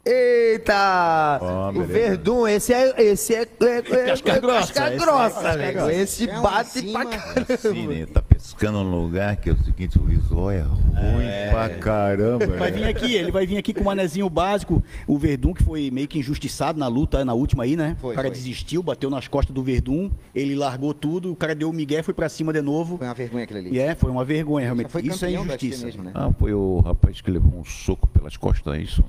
[0.08, 1.38] Eita!
[1.42, 1.84] Ó, o.
[1.84, 2.94] Verdun, esse é.
[2.98, 5.94] Esse é, é, é Casca grossa, Casca esse é grossa, grossa.
[5.94, 7.06] Esse É um bate pra cima.
[7.06, 7.54] caramba.
[7.54, 8.08] Assim,
[8.54, 8.58] né?
[8.58, 12.48] Pescando num lugar que é o seguinte, o visual é ruim pra caramba.
[12.48, 12.78] Vai né?
[12.78, 14.84] vir aqui, ele vai vir aqui com o manezinho básico.
[15.06, 17.96] O Verdun, que foi meio que injustiçado na luta, na última aí, né?
[18.00, 18.36] Foi, o cara foi.
[18.36, 22.14] desistiu, bateu nas costas do Verdun, ele largou tudo, o cara deu o migué, foi
[22.14, 22.98] pra cima de novo.
[22.98, 23.74] Foi uma vergonha aquilo ali.
[23.74, 24.90] E é, foi uma vergonha, realmente.
[24.90, 25.86] foi Isso é injustiça.
[25.86, 26.12] mesmo, né?
[26.14, 29.04] Ah, foi o rapaz que levou um soco pelas costas, é isso?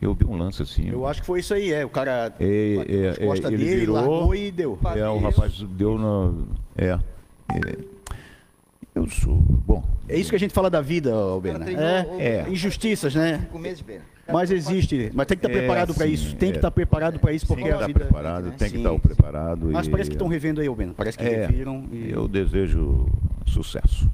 [0.00, 0.88] Eu vi um lance assim.
[0.88, 1.84] Eu acho que foi isso aí, é.
[1.84, 4.78] O cara É, é, nas costas é, ele dele, virou, largou e deu.
[4.96, 6.32] É, o rapaz deu na.
[6.76, 6.98] É.
[7.54, 7.91] é.
[8.94, 9.36] Eu sou.
[9.36, 9.82] Bom.
[10.08, 11.64] É isso que a gente fala da vida, Albena.
[11.70, 12.50] É, o- é.
[12.50, 13.38] injustiças, né?
[13.40, 13.82] Cinco meses.
[14.30, 15.10] Mas existe.
[15.14, 16.36] Mas tem que estar É, preparado para isso.
[16.36, 16.58] Tem que é.
[16.58, 18.00] estar preparado para isso, porque Tem que a estar vida.
[18.00, 18.84] preparado, tem que Sim.
[18.86, 19.66] estar preparado.
[19.72, 20.92] Mas e- parece que estão revendo aí, Albena.
[20.96, 21.84] Parece que É, reviram.
[21.90, 23.06] e- Eu desejo
[23.46, 24.08] sucesso.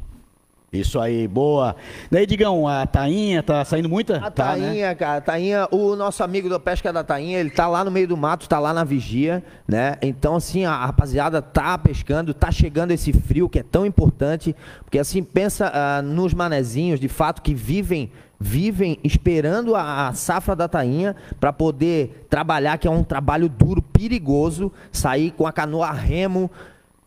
[0.71, 1.75] Isso aí, boa.
[2.11, 4.19] Daí, Digão, a Tainha tá saindo muita?
[4.19, 4.67] A Tá, né?
[4.67, 7.91] Tainha, cara, a Tainha, o nosso amigo da pesca da Tainha, ele tá lá no
[7.91, 9.97] meio do mato, tá lá na vigia, né?
[10.03, 14.55] Então, assim, a rapaziada tá pescando, tá chegando esse frio que é tão importante,
[14.85, 20.55] porque assim, pensa ah, nos manezinhos, de fato, que vivem vivem esperando a, a safra
[20.55, 25.89] da tainha para poder trabalhar, que é um trabalho duro, perigoso, sair com a canoa
[25.89, 26.49] a remo,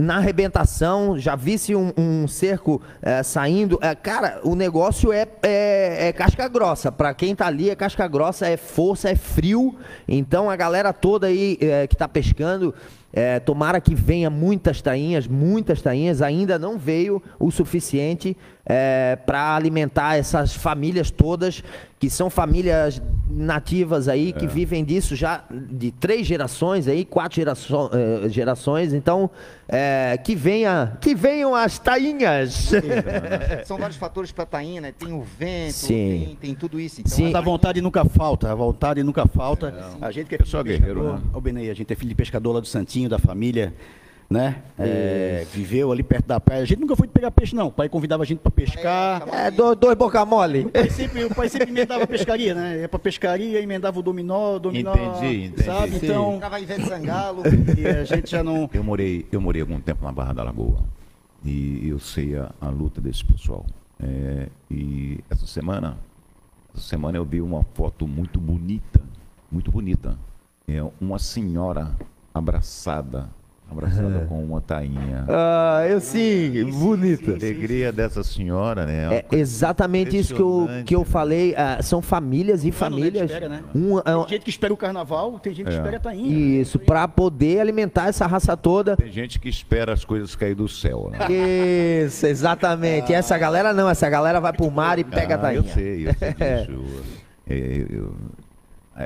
[0.02, 3.78] na arrebentação, já visse um, um cerco eh, saindo.
[3.82, 6.92] Eh, cara, o negócio é, é, é casca grossa.
[6.92, 9.76] Para quem tá ali, é casca grossa, é força, é frio.
[10.08, 12.74] Então a galera toda aí eh, que tá pescando.
[13.46, 18.38] tomara que venha muitas tainhas, muitas tainhas, ainda não veio o suficiente
[19.26, 21.64] para alimentar essas famílias todas,
[22.00, 27.90] que são famílias nativas aí, que vivem disso já de três gerações aí, quatro geraço-
[27.94, 29.30] eh, gerações, então
[29.70, 32.72] eh, que venha, que venham as tainhas.
[33.66, 34.92] São vários fatores para tainha, né?
[34.98, 36.24] Tem o vento, Sim.
[36.26, 37.02] tem, tem tudo isso.
[37.02, 39.74] Então, Mas a vontade nunca falta, a vontade nunca falta.
[40.02, 41.22] a gente que é de guerreiro, né?
[41.34, 43.74] Ô, Benei, a gente é filho de pescador lá do Santinho, da família,
[44.32, 44.64] né?
[44.80, 46.64] É, viveu ali perto da praia.
[46.64, 47.68] A gente nunca foi pegar peixe, não.
[47.68, 49.28] O pai convidava a gente para pescar.
[49.28, 50.62] É, dois, dois boca mole.
[50.62, 52.80] O pai sempre, o pai sempre emendava a pescaria, né?
[52.80, 54.94] Ia pra pescaria, emendava o dominó, o dominó.
[54.94, 55.64] Entendi, entendi.
[55.64, 56.00] Sabe?
[56.00, 56.06] Sim.
[56.06, 56.38] Então.
[56.40, 57.44] Trava Ivete Sangalo.
[57.78, 58.70] E a gente já não.
[58.74, 60.82] Eu morei, eu morei algum tempo na Barra da Lagoa
[61.44, 63.66] e eu sei a, a luta desse pessoal.
[64.02, 65.98] É, e essa semana,
[66.74, 69.02] essa semana eu vi uma foto muito bonita,
[69.52, 70.18] muito bonita.
[70.68, 71.96] É uma senhora
[72.34, 73.30] abraçada,
[73.72, 75.26] abraçada com uma tainha.
[75.28, 77.32] Ah, eu sim, bonita.
[77.32, 79.24] A alegria dessa senhora, né?
[79.32, 81.54] É exatamente isso que eu, que eu falei.
[81.56, 83.26] ah, são famílias e né, que famílias.
[83.32, 83.64] espera, né?
[83.74, 85.78] Um, é um- Tem gente que espera o carnaval, tem gente que É.
[85.78, 86.62] espera a tainha.
[86.62, 88.96] isso, para poder alimentar essa raça toda.
[88.98, 91.20] Tem gente que espera as coisas cair do céu, né?
[92.06, 93.14] Isso, exatamente.
[93.14, 95.60] Essa galera não, essa galera vai pro mar e pega a Ah, tainha.
[95.60, 96.34] Eu sei, eu sei
[96.68, 97.04] disso.
[97.50, 98.16] É, eu-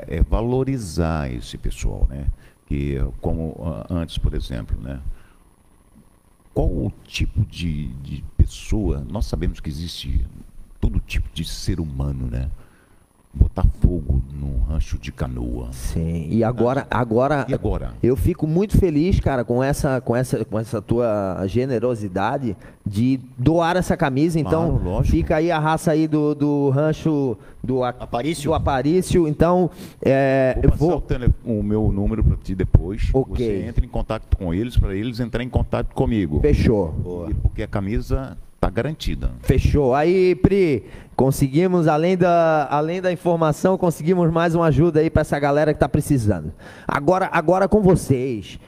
[0.08, 2.24] é valorizar esse pessoal, né?
[2.66, 5.00] Que como ah, antes, por exemplo, né?
[6.52, 9.04] Qual o tipo de, de pessoa?
[9.08, 10.24] Nós sabemos que existe
[10.80, 12.50] todo tipo de ser humano, né?
[13.38, 15.68] Botar fogo num rancho de canoa.
[15.72, 17.92] Sim, e agora, agora, E agora?
[18.02, 23.76] eu fico muito feliz, cara, com essa, com essa, com essa tua generosidade de doar
[23.76, 24.40] essa camisa.
[24.40, 28.50] Então, Claro, fica aí a raça aí do, do rancho do Aparício.
[28.50, 29.28] do Aparício.
[29.28, 29.70] Então,
[30.02, 31.00] é, Vou eu passar o, vou.
[31.00, 33.10] tele- o meu número para ti depois.
[33.12, 33.36] Ok.
[33.46, 36.40] Você entra em contato com eles para eles entrarem em contato comigo.
[36.40, 37.26] Fechou.
[37.30, 38.36] E Porque a camisa
[38.66, 39.30] tá garantida.
[39.42, 39.94] Fechou.
[39.94, 45.38] Aí, Pri, conseguimos, além da, além da informação, conseguimos mais uma ajuda aí pra essa
[45.38, 46.52] galera que tá precisando.
[46.86, 48.58] Agora, agora com vocês.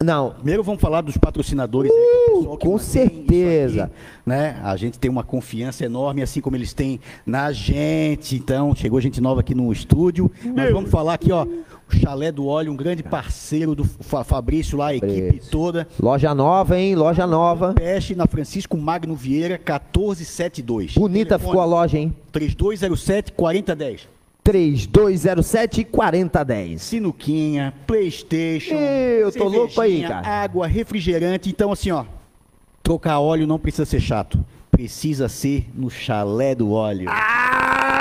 [0.00, 1.90] Não, Primeiro vamos falar dos patrocinadores.
[1.90, 3.84] aí, que é o pessoal que com certeza.
[3.84, 3.92] aqui,
[4.24, 4.60] né?
[4.62, 8.36] A gente tem uma confiança enorme, assim como eles têm na gente.
[8.36, 10.30] Então, chegou gente nova aqui no estúdio.
[10.54, 11.44] Nós vamos falar aqui, ó,
[11.90, 15.88] o Chalé do Óleo, um grande parceiro do Fa- Fabrício lá, a equipe toda.
[16.00, 16.94] loja nova, hein?
[16.94, 17.72] Loja nova.
[17.74, 20.94] Peste na Francisco Magno Vieira, 1472.
[20.94, 22.14] Bonita ficou a loja, hein?
[22.32, 24.08] 3207 4010.
[24.42, 26.80] 3207 4010.
[26.82, 28.74] Sinuquinha, Playstation.
[28.74, 30.26] Eu tô louco aí, cara.
[30.26, 31.48] Água, refrigerante.
[31.50, 32.04] Então, assim, ó.
[32.82, 34.42] Trocar óleo não precisa ser chato.
[34.70, 37.08] Precisa ser no chalé do óleo.
[37.10, 37.97] Ah,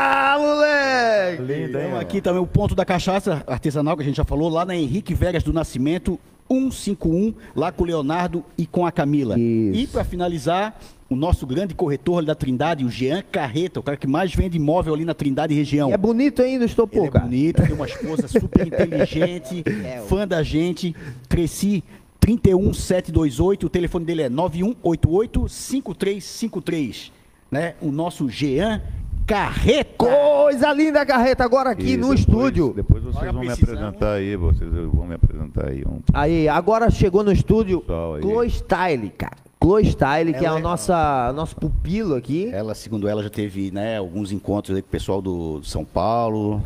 [1.42, 1.70] moleque!
[1.70, 4.76] Então, aqui também o ponto da cachaça artesanal que a gente já falou, lá na
[4.76, 6.20] Henrique Vegas do Nascimento,
[6.50, 9.38] 151, lá com o Leonardo e com a Camila.
[9.38, 10.80] E para finalizar,
[11.10, 14.58] o nosso grande corretor ali da Trindade, o Jean Carreta, o cara que mais vende
[14.58, 15.92] imóvel ali na Trindade região.
[15.92, 19.64] É bonito ainda, estou Ele é bonito, tem uma esposa super inteligente,
[20.08, 20.96] fã da gente.
[21.30, 21.84] Cresci
[22.20, 27.12] 31728, o telefone dele é 9188 5353,
[27.50, 27.76] né?
[27.82, 28.82] O nosso Jean
[29.28, 29.94] Carreta.
[29.98, 32.74] Coisa linda, Carreta, agora aqui E no depois- estúdio.
[32.74, 36.90] Depois vocês Olha, vão me apresentar aí, vocês vão me apresentar aí um Aí, agora
[36.90, 37.84] chegou no estúdio.
[38.22, 39.47] Chloe Style, cara.
[39.62, 42.50] Chloe Style, que é a é- nossa nosso pupilo aqui.
[42.54, 46.62] Ela, segundo ela, já teve né, alguns encontros aí com o pessoal do São Paulo,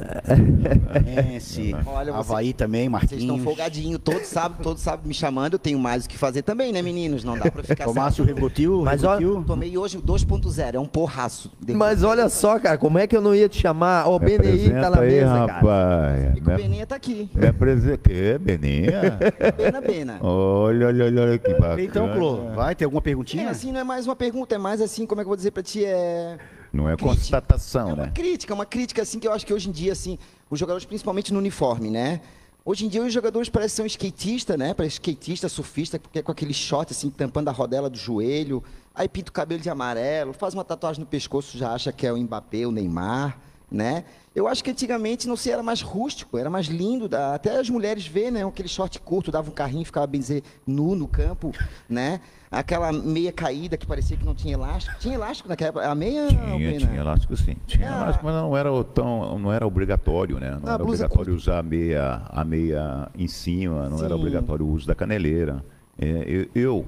[1.36, 3.44] Esse, Olha, você- Havaí também, Vocês estão Marquinhos.
[3.44, 6.82] folgadinhos, todos sabem, todos sabem me chamando, eu tenho mais o que fazer também, né,
[6.82, 7.24] meninos?
[7.24, 9.44] Não dá pra ficar Tomasse o Revotil, Mas Revotil.
[9.48, 11.52] Tomei hoje o 2.0, é um porraço.
[11.74, 14.08] Mas olha só, cara, como é que eu não ia te chamar?
[14.08, 15.54] Ô, Me BNI tá na aí, mesa, cara.
[15.54, 16.38] rapaz.
[16.38, 17.30] O Beninha tá aqui.
[17.34, 18.02] Me apresenta.
[18.02, 19.18] Que, Beninha?
[19.58, 20.18] Bena, Bena.
[20.22, 21.82] Olha, olha, olha, olha que bacana.
[21.82, 23.44] Então, Clô, vai ter alguma perguntinha?
[23.44, 25.36] É, assim, não é mais uma pergunta, é mais assim, como é que eu vou
[25.38, 26.40] dizer pra ti, é...
[26.74, 27.16] Não é Crítica.
[27.16, 28.12] constatação, É uma né?
[28.14, 30.18] crítica, uma crítica assim que eu acho que hoje em dia, assim,
[30.50, 32.22] os jogadores, principalmente no uniforme, né?
[32.66, 34.74] Hoje em dia os jogadores parecem ser um skatista, né?
[34.74, 38.64] Parece skatista, surfista, porque é com aquele short assim, tampando a rodela do joelho,
[38.96, 42.12] aí pinta o cabelo de amarelo, faz uma tatuagem no pescoço, já acha que é
[42.14, 43.38] o Mbappé, o Neymar,
[43.72, 44.04] né?
[44.36, 48.06] Eu acho que antigamente, não sei, era mais rústico, era mais lindo, até as mulheres
[48.06, 48.46] vê, né?
[48.46, 51.52] Aquele short curto, dava um carrinho, ficava bem dizer nu no campo,
[51.90, 52.20] né?
[52.50, 54.98] Aquela meia caída que parecia que não tinha elástico.
[55.00, 55.88] Tinha elástico naquela época?
[55.90, 56.80] A meia, Tinha, Bena?
[56.80, 57.56] tinha elástico sim.
[57.66, 57.98] Tinha Ah.
[58.02, 60.52] elástico, mas não era tão, não era obrigatório, né?
[60.62, 64.14] Não Ah, era blusa obrigatório usar a meia, a meia em cima, não era Sim.
[64.20, 65.64] obrigatório o uso da caneleira.
[65.98, 66.86] É, eu, eu,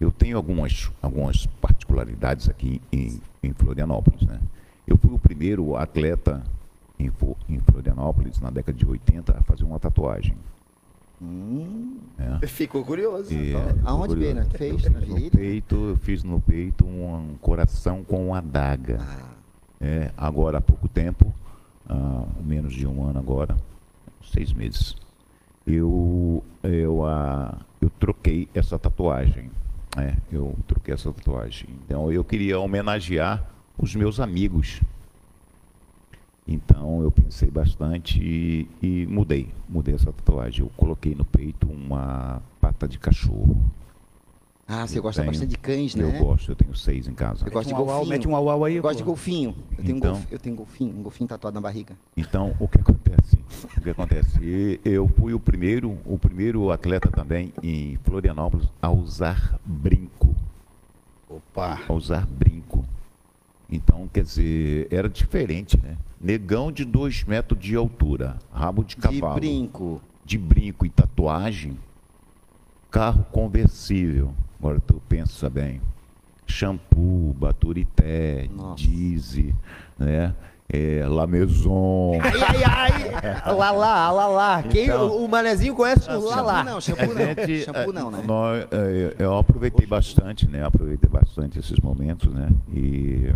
[0.00, 4.38] eu tenho algumas, algumas particularidades aqui em, em Florianópolis, né?
[4.86, 6.42] Eu fui o primeiro atleta
[6.98, 7.10] em,
[7.60, 10.36] Florianópolis, na década de 80, a fazer uma tatuagem.
[12.42, 12.46] É.
[12.46, 13.32] Ficou curioso.
[13.32, 13.54] E,
[13.84, 14.34] Aonde, curioso.
[14.34, 14.44] Bena?
[14.50, 14.84] Fez?
[14.84, 18.98] Eu Na fiz no peito, eu fiz no peito um coração com uma adaga.
[19.00, 19.32] Ah.
[19.80, 21.32] É, agora há pouco tempo,
[21.88, 23.56] há menos de um ano agora,
[24.32, 24.96] seis meses,
[25.66, 29.50] eu, eu, ah, eu troquei essa tatuagem.
[29.96, 31.68] É, eu troquei essa tatuagem.
[31.84, 33.44] Então eu queria homenagear
[33.78, 34.80] os meus amigos.
[36.46, 40.60] Então eu pensei bastante e, e mudei, mudei essa tatuagem.
[40.64, 43.56] Eu coloquei no peito uma pata de cachorro.
[44.66, 46.18] Ah, você Eu gosta tenho- bastante de cães, Eu né?
[46.18, 47.46] gosto, eu tenho seis em casa.
[47.46, 48.08] Eu gosto de um golfinho.
[48.08, 49.54] mete um auau aí, Eu gosto de golfinho.
[49.76, 50.12] Eu tenho, um Então.
[50.14, 51.94] golf- eu tenho golfinho, um golfinho tatuado na barriga.
[52.16, 53.38] Então, o que acontece?
[53.76, 54.80] O que acontece?
[54.84, 60.34] Eu fui o primeiro, o primeiro atleta também em Florianópolis a usar brinco.
[61.28, 61.80] Opa.
[61.88, 62.84] A usar brinco.
[63.72, 65.96] Então, quer dizer, era diferente, né?
[66.20, 69.34] Negão de dois metros de altura, rabo de cavalo.
[69.34, 70.00] brinco.
[70.24, 71.76] De brinco e tatuagem,
[72.90, 74.32] carro conversível.
[74.58, 75.80] Agora tu pensa bem.
[76.46, 79.54] Shampoo, Baturité, Dizzy,
[79.98, 80.34] né?
[80.72, 82.18] É, La Maison.
[82.22, 83.12] Ai, ai, ai.
[83.54, 84.62] Lá, lá, lá, lá.
[84.62, 86.64] Quem, Então- o, manezinho conhece o lá, lá.
[86.64, 87.16] Não, shampoo não.
[87.46, 88.22] Gente, shampoo não, né?
[88.26, 90.64] nós, é, eu aproveitei bastante, né?
[90.64, 92.48] Aproveitei bastante esses momentos, né?
[92.72, 93.32] E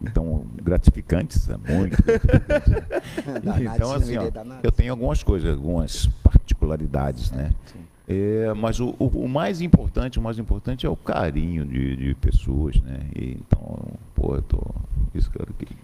[0.00, 2.02] então gratificantes, é muito.
[2.02, 3.74] gratificantes.
[3.76, 4.30] Então assim, ó, é
[4.62, 7.50] eu tenho algumas coisas, algumas particularidades, né?
[8.08, 12.14] É, mas o, o- o mais importante, o mais importante é o carinho de, de
[12.14, 13.00] pessoas, né?
[13.16, 13.84] E, então,
[14.14, 14.60] pô, eu tô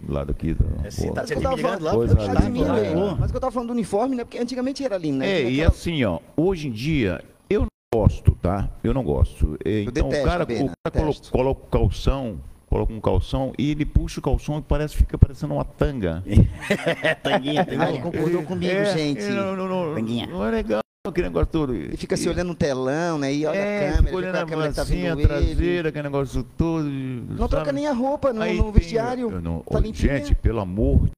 [0.08, 2.50] lado aqui, do, você pô, tá Mas o que eu tava falando, coisa tá de
[2.50, 3.00] mim, linda, velho.
[3.06, 3.16] né?
[3.18, 4.24] Mas que eu tava falando do uniforme, né?
[4.24, 5.26] Porque antigamente era lindo, né?
[5.30, 8.68] É, e aquela- assim, ó, hoje em dia, eu não gosto, tá?
[8.84, 9.56] Eu não gosto.
[9.64, 13.70] É, então detesto, o cara, Bena, o cara coloca o calção, coloca um calção e
[13.70, 16.22] ele puxa o calção e parece fica parecendo uma tanga.
[17.22, 19.22] Tanguinha, Ah, ele concordou comigo, É, gente.
[19.22, 20.26] é, não, não, não, Tanguinha.
[20.26, 21.74] não é legal aquele negócio todo.
[21.74, 23.34] E fica se olhando no telão, né?
[23.34, 25.26] E olha é, a câmera, olhando a a câmera tá vendo a ele.
[25.26, 26.84] traseira, aquele negócio todo.
[26.84, 29.30] Não troca nem a roupa no, Aí no tem- vestiário.
[29.32, 31.10] eu não- Tá gente, pelo amor,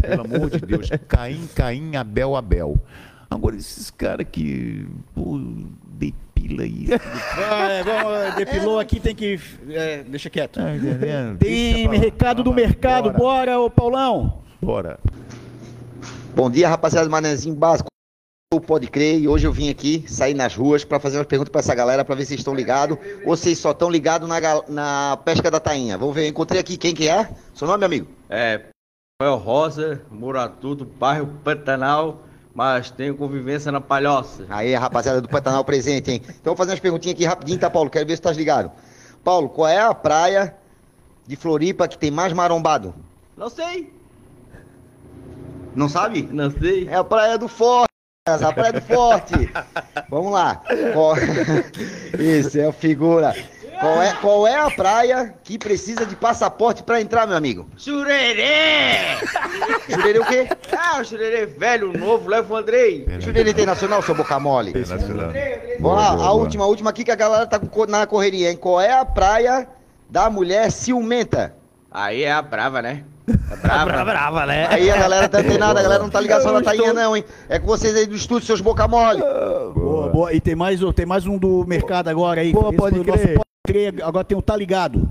[0.00, 2.80] pelo amor de Deus, Caim, Caim, Abel, Abel.
[3.30, 5.40] Agora, esses caras que pô,
[5.86, 6.90] depila isso.
[7.36, 9.38] Vai, vamos, depilou aqui, tem que.
[9.70, 10.58] é, deixa quieto.
[10.58, 11.38] Tá entendendo?
[11.38, 13.18] Tem Deixa recado do mercado, bora.
[13.18, 14.42] bora, ô Paulão.
[14.60, 14.98] Bora.
[16.34, 17.91] Bom dia, rapaziada do Manezinho Básico.
[18.60, 21.60] Pode crer, e hoje eu vim aqui sair nas ruas para fazer umas perguntas para
[21.60, 24.38] essa galera para ver se vocês estão ligados ou vocês só estão ligados na,
[24.68, 25.96] na pesca da tainha.
[25.96, 27.30] Vamos ver, eu encontrei aqui quem que é?
[27.54, 28.06] Seu nome, amigo?
[28.28, 28.66] É,
[29.20, 32.20] Rafael Rosa, Muratudo, bairro Pantanal,
[32.54, 34.44] mas tenho convivência na Palhoça.
[34.50, 36.20] Aí, rapaziada do Pantanal presente, hein?
[36.22, 37.88] Então vou fazer umas perguntinhas aqui rapidinho, tá, Paulo?
[37.88, 38.70] Quero ver se tá ligado.
[39.24, 40.54] Paulo, qual é a praia
[41.26, 42.94] de Floripa que tem mais marombado?
[43.34, 43.90] Não sei,
[45.74, 46.28] Não sabe?
[46.30, 46.86] não sei.
[46.86, 47.91] É a praia do Forte.
[48.24, 49.50] A Praia do Forte.
[50.08, 50.62] Vamos lá.
[50.92, 51.16] Qual-
[52.16, 53.34] Esse é o figura.
[53.80, 57.68] Qual é, qual é a praia que precisa de passaporte pra entrar, meu amigo?
[57.76, 59.18] Jurerê!
[59.88, 60.48] Jurerê o quê?
[60.70, 63.04] Ah, o Jurerê velho, novo, leva o Andrei.
[63.18, 64.72] Jurerê Internacional, seu boca mole.
[65.80, 68.56] Vamos lá, a última, a última aqui que a galera tá na correria, hein?
[68.56, 69.66] Qual é a praia
[70.08, 71.56] da mulher ciumenta?
[71.90, 73.02] Aí é a brava, né?
[73.28, 74.04] É brava.
[74.04, 74.66] brava, né?
[74.68, 77.24] Aí a galera tá a galera não tá ligada só na tainha não, hein?
[77.48, 79.20] É com vocês aí do estúdio, seus boca mole.
[79.74, 80.32] Boa, boa.
[80.32, 82.52] E tem mais, tem mais um do mercado agora aí.
[82.52, 83.34] Boa, pode o nosso crer.
[83.36, 83.94] Pode crer.
[84.02, 85.08] Agora tem o Tá Ligado.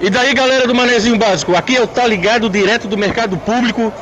[0.00, 3.92] E daí, galera do Manezinho Básico, aqui é o Tá Ligado, direto do mercado público.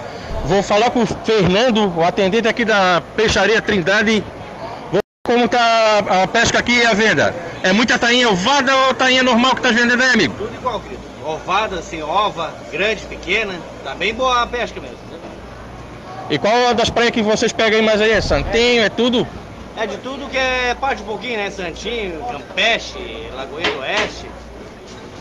[0.45, 4.25] Vou falar com o Fernando, o atendente aqui da Peixaria Trindade.
[5.29, 7.35] Como tá a pesca aqui e a venda.
[7.63, 10.33] É muita tainha ovada ou tainha normal que tá vendendo aí, amigo?
[10.39, 11.03] Tudo igual, querido.
[11.23, 13.55] Ovada, sem ova, grande, pequena.
[13.85, 14.97] Tá bem boa a pesca mesmo.
[15.13, 15.19] né?
[16.31, 18.11] E qual é das praias que vocês pegam aí mais aí?
[18.11, 19.29] É Santinho, é tudo?
[19.77, 21.51] É de tudo que é parte um pouquinho, né?
[21.51, 24.31] Santinho, Campeche, Lagoinha do Oeste.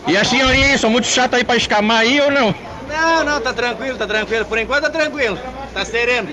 [0.07, 2.55] E as senhorinhas são muito chatas aí pra escamar aí ou não?
[2.87, 4.45] Não, não, tá tranquilo, tá tranquilo.
[4.45, 5.37] Por enquanto tá tranquilo.
[5.73, 6.29] Tá sereno.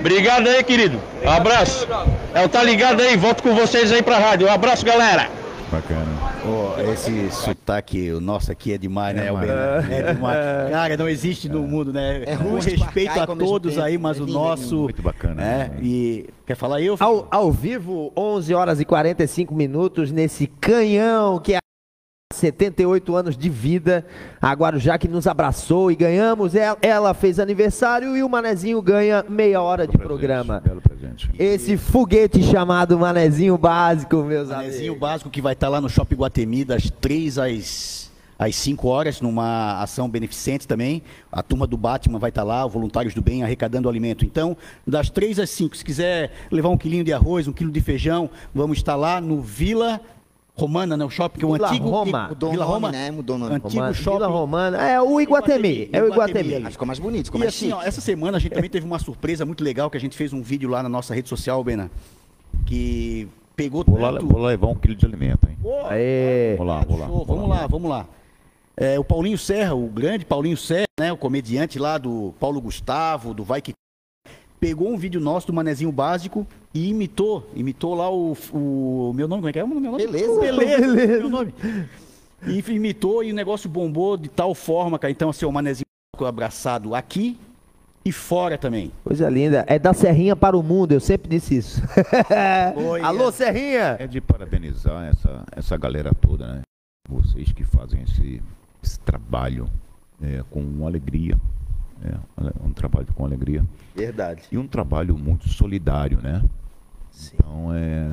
[0.00, 1.00] Obrigado aí, querido.
[1.24, 1.86] Abraço.
[2.34, 4.48] É o Tá Ligado aí, volto com vocês aí pra rádio.
[4.48, 5.28] Um abraço, galera.
[5.70, 6.06] Bacana.
[6.46, 9.54] Ó, esse sotaque, o nosso aqui é demais, né, É Alberto?
[9.56, 9.92] maravilhoso.
[10.08, 10.70] É demais.
[10.70, 12.22] Cara, não existe no mundo, né?
[12.26, 13.84] É Com respeito a todos tempo.
[13.86, 14.76] aí, mas É o lindo, nosso.
[14.82, 15.42] Muito bacana.
[15.42, 16.26] É, e.
[16.46, 16.86] Quer falar aí?
[16.86, 16.96] Eu...
[17.00, 21.58] Ao, ao vivo, 11 horas e 45 minutos, nesse canhão que é
[22.34, 24.04] 78 anos de vida.
[24.40, 26.54] A Guarujá que nos abraçou e ganhamos.
[26.54, 30.62] Ela, ela fez aniversário e o Manezinho ganha meia hora de programa.
[31.38, 35.00] Esse foguete chamado Manezinho Básico, meus Manezinho amigos.
[35.00, 39.80] básico que vai estar lá no Shopping Guatemi das 3 às, às 5 horas, numa
[39.80, 41.02] ação beneficente também.
[41.30, 44.24] A turma do Batman vai estar lá, voluntários do bem, arrecadando alimento.
[44.24, 44.56] Então,
[44.86, 48.28] das 3 às 5, se quiser levar um quilinho de arroz, um quilo de feijão,
[48.52, 50.00] vamos estar lá no Vila
[50.56, 51.04] Romana, né?
[51.04, 51.88] O shopping que é o Vila antigo.
[51.88, 52.28] Roma.
[52.28, 53.10] Mudou Vila Roma, né?
[53.10, 53.54] Mudou o nome.
[53.56, 54.16] Antigo Romana- shopping.
[54.18, 54.88] Vila Romana.
[54.88, 55.88] É o Iguatemi.
[55.92, 56.54] É o Iguatemi.
[56.54, 58.70] Acho que ficou mais bonito, ficou E mais assim, ó, essa semana a gente também
[58.70, 61.28] teve uma surpresa muito legal, que a gente fez um vídeo lá na nossa rede
[61.28, 61.90] social, Bena,
[62.66, 64.26] que pegou Vou lá, tanto...
[64.26, 65.56] vou lá levar um quilo de alimento, hein?
[65.88, 66.54] Aê.
[66.56, 67.06] Vou lá, vou lá.
[67.06, 68.06] Show, vamos lá, vamos lá.
[68.76, 73.32] É, o Paulinho Serra, o grande Paulinho Serra, né, o comediante lá do Paulo Gustavo,
[73.32, 73.72] do Vai Que
[74.64, 79.42] pegou um vídeo nosso do Manezinho Básico e imitou, imitou lá o, o meu nome,
[79.42, 79.98] como é que é o meu nome?
[79.98, 80.40] Beleza.
[80.40, 81.54] Beleza, meu nome.
[82.46, 85.84] E imitou e o negócio bombou de tal forma, cara, então assim, o Manezinho
[86.14, 87.38] Básico abraçado aqui
[88.06, 88.90] e fora também.
[89.04, 89.66] Coisa linda.
[89.68, 91.82] É da Serrinha para o mundo, eu sempre disse isso.
[92.74, 93.32] Oi, Alô, é.
[93.32, 93.96] Serrinha!
[93.98, 96.62] É de parabenizar essa, essa galera toda, né?
[97.06, 98.42] Vocês que fazem esse,
[98.82, 99.68] esse trabalho
[100.22, 101.36] é, com alegria.
[102.04, 102.16] É,
[102.64, 103.64] um trabalho com alegria.
[103.94, 104.42] Verdade.
[104.52, 106.42] E um trabalho muito solidário, né?
[107.32, 108.06] Então, é,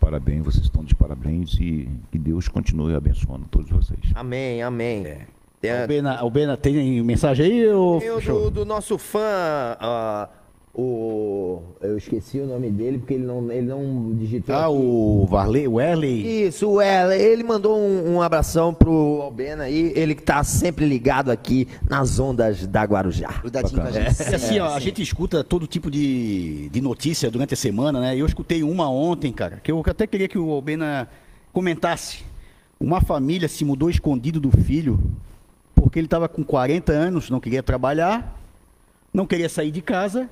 [0.00, 4.00] parabéns, vocês estão de parabéns e que Deus continue abençoando todos vocês.
[4.14, 5.04] Amém, amém.
[5.06, 5.26] É.
[5.60, 7.66] Tem a- Albena, Albena, tem mensagem aí?
[7.68, 7.98] Ou...
[8.00, 9.20] Tem o do, do nosso fã,
[9.80, 10.28] ah,
[10.74, 11.62] o.
[11.80, 14.54] Eu esqueci o nome dele porque ele não, ele não digitou.
[14.54, 14.74] Ah, aqui.
[14.74, 16.46] o Varley, o Erley.
[16.46, 20.84] Isso, o Ela, ele mandou um, um abração pro Albena aí, ele que tá sempre
[20.86, 23.38] ligado aqui nas ondas da Guarujá.
[23.40, 24.10] Grudadinho com a É.
[24.10, 24.30] gente.
[24.30, 28.00] E assim, ó, É, a gente escuta todo tipo de, de notícia durante a semana,
[28.00, 28.16] né?
[28.16, 31.08] Eu escutei uma ontem, cara, que eu até queria que o Albena
[31.52, 32.24] comentasse.
[32.80, 34.98] Uma família se mudou escondido do filho
[35.74, 38.36] porque ele estava com 40 anos, não queria trabalhar,
[39.12, 40.28] não queria sair de casa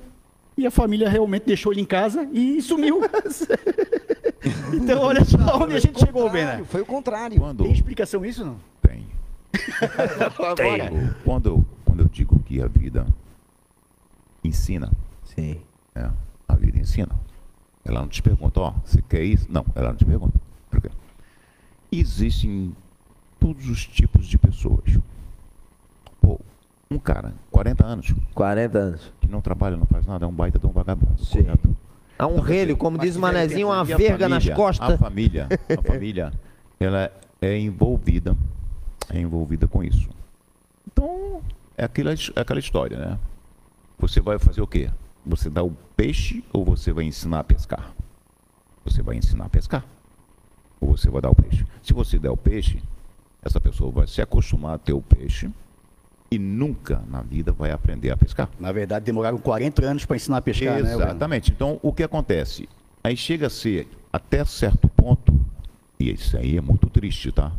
[0.57, 3.01] e a família realmente deixou ele em casa e sumiu.
[4.73, 6.63] então, olha só onde a gente chegou, Albena.
[6.65, 7.39] Foi o contrário.
[7.39, 8.57] Quando Tem explicação isso não?
[8.81, 9.05] tem.
[10.37, 11.15] Agora.
[11.23, 13.05] Quando, eu- quando eu digo que a vida
[14.43, 14.91] ensina,
[15.35, 15.59] Sim.
[15.95, 16.09] É,
[16.47, 17.11] a vida ensina.
[17.85, 19.47] Ela não te pergunta, ó, você quer isso?
[19.49, 20.39] Não, ela não te pergunta.
[20.69, 20.89] Por quê?
[21.91, 22.75] Existem
[23.39, 24.97] todos os tipos de pessoas.
[26.93, 29.13] Um cara, 40 anos, 40 anos.
[29.19, 31.25] que não trabalha, não faz nada, é um baita de um vagabundo.
[31.25, 31.43] Sim.
[31.43, 31.75] correto?
[32.19, 34.55] É um relho, como diz o manezinho, uma verga nas família?
[34.55, 34.91] costas.
[34.91, 36.31] A família, a família,
[36.79, 38.37] ela é envolvida,
[39.09, 40.07] é envolvida com isso.
[40.87, 41.41] Então,
[41.75, 43.19] é aquela, é aquela história, né?
[43.97, 44.91] Você vai fazer o quê?
[45.25, 47.91] Você dá o peixe ou você vai ensinar a pescar?
[48.85, 49.83] Você vai ensinar a pescar.
[50.79, 51.65] Ou você vai dar o peixe.
[51.81, 52.83] Se você der o peixe,
[53.41, 55.49] essa pessoa vai se acostumar a ter o peixe
[56.33, 58.49] e nunca na vida vai aprender a pescar.
[58.59, 60.93] Na verdade, demoraram 40 anos para ensinar a pescar, né?
[60.93, 61.51] Exatamente.
[61.51, 62.67] Então, o que acontece?
[63.03, 65.33] Aí chega a ser até certo ponto,
[65.99, 67.51] e isso aí é muito triste, tá?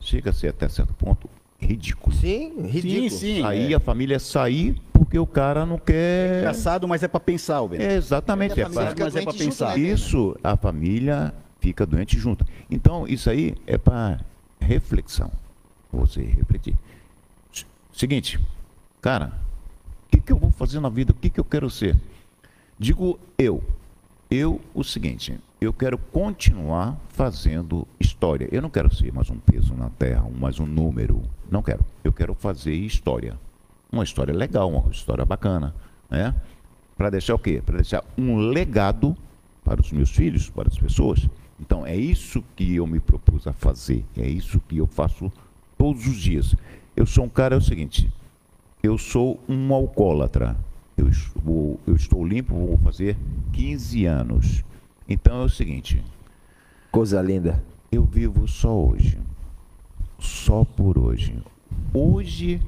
[0.00, 1.28] Chega a ser até certo ponto
[1.58, 2.14] ridículo.
[2.14, 3.10] Sim, ridículo.
[3.10, 3.76] sim, Aí é.
[3.76, 6.38] a família sair porque o cara não quer.
[6.38, 8.60] Engraçado, mas é pra pensar, o É, exatamente.
[8.60, 9.78] É, É a família pra- fica doente junto, né?
[9.78, 12.46] Isso, a família fica doente junto.
[12.70, 14.20] Então, isso aí é para
[14.60, 15.30] reflexão.
[15.92, 16.76] Você refletir.
[17.96, 18.38] Seguinte,
[19.00, 19.32] cara,
[20.04, 21.12] o que, que eu vou fazer na vida?
[21.12, 21.96] O que, que eu quero ser?
[22.78, 23.64] Digo eu.
[24.30, 28.50] Eu, o seguinte, eu quero continuar fazendo história.
[28.52, 31.22] Eu não quero ser mais um peso na terra, mais um número.
[31.50, 31.82] Não quero.
[32.04, 33.38] Eu quero fazer história.
[33.90, 35.74] Uma história legal, uma história bacana,
[36.10, 36.34] né?
[36.98, 37.62] Para deixar o quê?
[37.64, 39.16] Para deixar um legado
[39.64, 41.26] para os meus filhos, para as pessoas.
[41.58, 44.04] Então, é isso que eu me propus a fazer.
[44.18, 45.32] É isso que eu faço
[45.78, 46.54] todos os dias.
[46.96, 48.10] Eu sou um cara, é o seguinte,
[48.82, 50.56] eu sou um alcoólatra.
[50.96, 53.16] Eu, vou- eu estou limpo, vou fazer
[53.52, 54.64] 15 anos.
[55.08, 56.02] Então é o seguinte.
[56.90, 57.62] Coisa linda.
[57.92, 59.18] Eu vivo só hoje.
[60.18, 61.36] Só por hoje.
[61.92, 62.60] Hoje,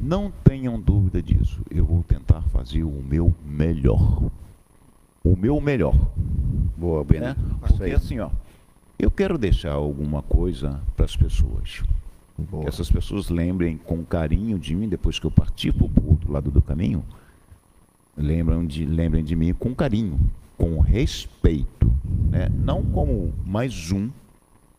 [0.00, 1.60] não tenham dúvida disso.
[1.70, 4.22] Eu vou tentar fazer o meu melhor.
[5.24, 5.94] O meu melhor.
[6.76, 7.34] Boa, Bena.
[7.34, 7.36] Né?
[7.60, 8.30] Porque assim, ó,
[8.98, 11.82] eu quero deixar alguma coisa para as pessoas.
[12.36, 16.30] Que essas pessoas lembrem com carinho de mim depois que eu partir para o outro
[16.30, 17.02] lado do caminho.
[18.16, 20.18] Lembram de, lembrem de mim com carinho,
[20.56, 21.92] com respeito.
[22.30, 22.48] Né?
[22.52, 24.10] Não como mais um,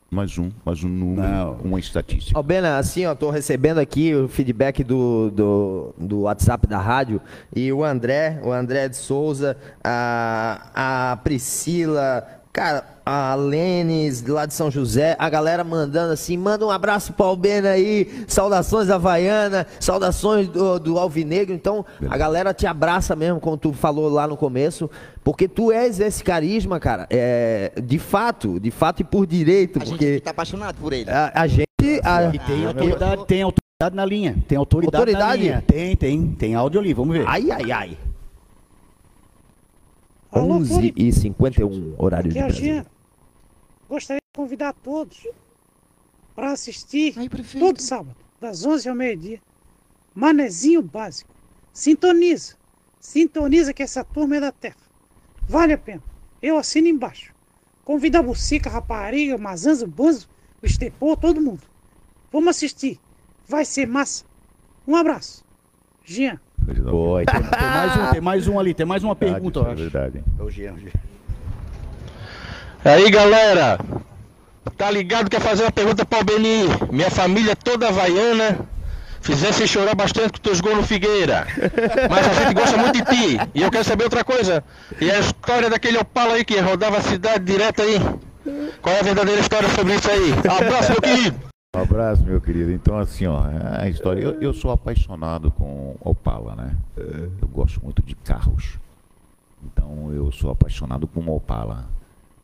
[0.10, 2.40] mais um, mais um número, uma estatística.
[2.40, 7.22] Ó, Bena, assim, ó, tô recebendo aqui o feedback do, do, do WhatsApp da rádio
[7.56, 12.26] e o André, o André de Souza, a, a Priscila,
[12.58, 17.28] cara, a Lênis lá de São José, a galera mandando assim, manda um abraço pro
[17.28, 23.58] Albena aí, saudações Havaiana, saudações do, do Alvinegro, então a galera te abraça mesmo, como
[23.58, 24.90] tu falou lá no começo,
[25.24, 29.86] porque tu és esse carisma, cara, é, de fato, de fato e por direito, A
[29.86, 30.20] gente porque...
[30.20, 31.08] tá apaixonado por ele.
[31.12, 31.68] A, a gente.
[32.04, 34.36] A, E tem autoridade, tem autoridade na linha.
[34.48, 35.28] Tem autoridade, Autoridade?
[35.28, 35.64] na linha.
[35.68, 36.28] Tem, tem.
[36.32, 37.24] Tem áudio ali, vamos ver.
[37.28, 37.98] Ai, ai, ai.
[40.32, 42.86] Alô, 11 e 51, horário de Aqui a Brasília.
[43.88, 45.26] Gostaria de convidar todos
[46.36, 47.16] para assistir
[47.58, 49.42] todo sábado, das 11 ao meio-dia.
[50.14, 51.34] Manezinho Básico.
[51.72, 52.56] Sintoniza.
[53.00, 54.76] Sintoniza que essa turma é da terra.
[55.48, 56.04] Vale a pena.
[56.42, 57.34] Eu assino embaixo.
[57.86, 60.28] Convida a Bucica, a Rapariga, o Mazanzo, o Banzo,
[60.62, 61.64] o Estepô, todo mundo.
[62.32, 63.00] Vamos assistir.
[63.48, 64.26] Vai ser massa.
[64.86, 65.46] Um abraço.
[66.08, 66.40] Jean.
[66.90, 69.72] Boa, tem, tem mais um, tem mais um ali, tem mais uma pergunta, eu é
[69.74, 69.82] acho.
[69.84, 70.24] verdade.
[70.40, 70.92] É o Jean, o Jean.
[72.86, 73.78] Aí galera,
[74.78, 75.30] tá ligado?
[75.30, 76.64] Quer fazer uma pergunta para o Beni?
[76.92, 78.58] Minha família toda havaiana.
[79.20, 81.46] Fizesse chorar bastante com teus gols no Figueira.
[82.10, 83.40] Mas a gente gosta muito de ti.
[83.54, 84.64] E eu quero saber outra coisa.
[85.02, 88.00] E a história daquele Opala aí que rodava a cidade direto aí.
[88.82, 90.32] Qual é a verdadeira história sobre isso aí?
[90.50, 91.47] Abraço, meu querido.
[91.78, 92.72] Um abraço, meu querido.
[92.72, 93.40] Então, assim, ó,
[93.80, 94.20] a história.
[94.20, 96.76] Eu, eu sou apaixonado com Opala, né?
[96.98, 98.80] Eu gosto muito de carros.
[99.64, 101.88] Então, eu sou apaixonado com Opala.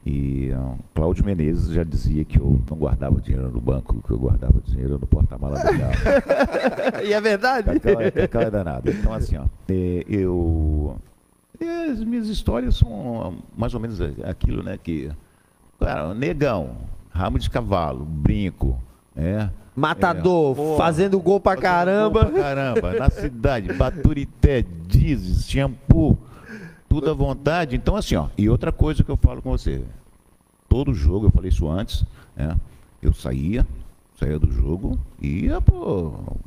[0.06, 4.20] E ó, Cláudio Menezes já dizia que eu não guardava dinheiro no banco, que eu
[4.20, 7.02] guardava dinheiro no porta-mala do carro.
[7.04, 7.80] e é verdade?
[7.80, 8.92] Cacau é, Cacau é danado.
[8.92, 10.96] Então, assim, ó, é, eu.
[11.60, 14.78] é, As minhas histórias são mais ou menos aquilo, né?
[14.78, 15.10] Que.
[15.80, 16.78] Cara, negão,
[17.10, 18.78] ramo de cavalo, brinco,
[19.16, 19.50] é.
[19.76, 22.26] Matador, É, fazendo gol pra caramba.
[22.26, 26.18] Pra caramba, na cidade, Baturité, Dizes, shampoo,
[26.88, 27.76] tudo à vontade.
[27.76, 29.82] Então, assim, ó, e outra coisa que eu falo com você,
[30.70, 32.06] todo jogo, eu falei isso antes,
[32.36, 32.56] né?
[33.02, 33.66] Eu saía,
[34.20, 36.38] saía do jogo e ia pro,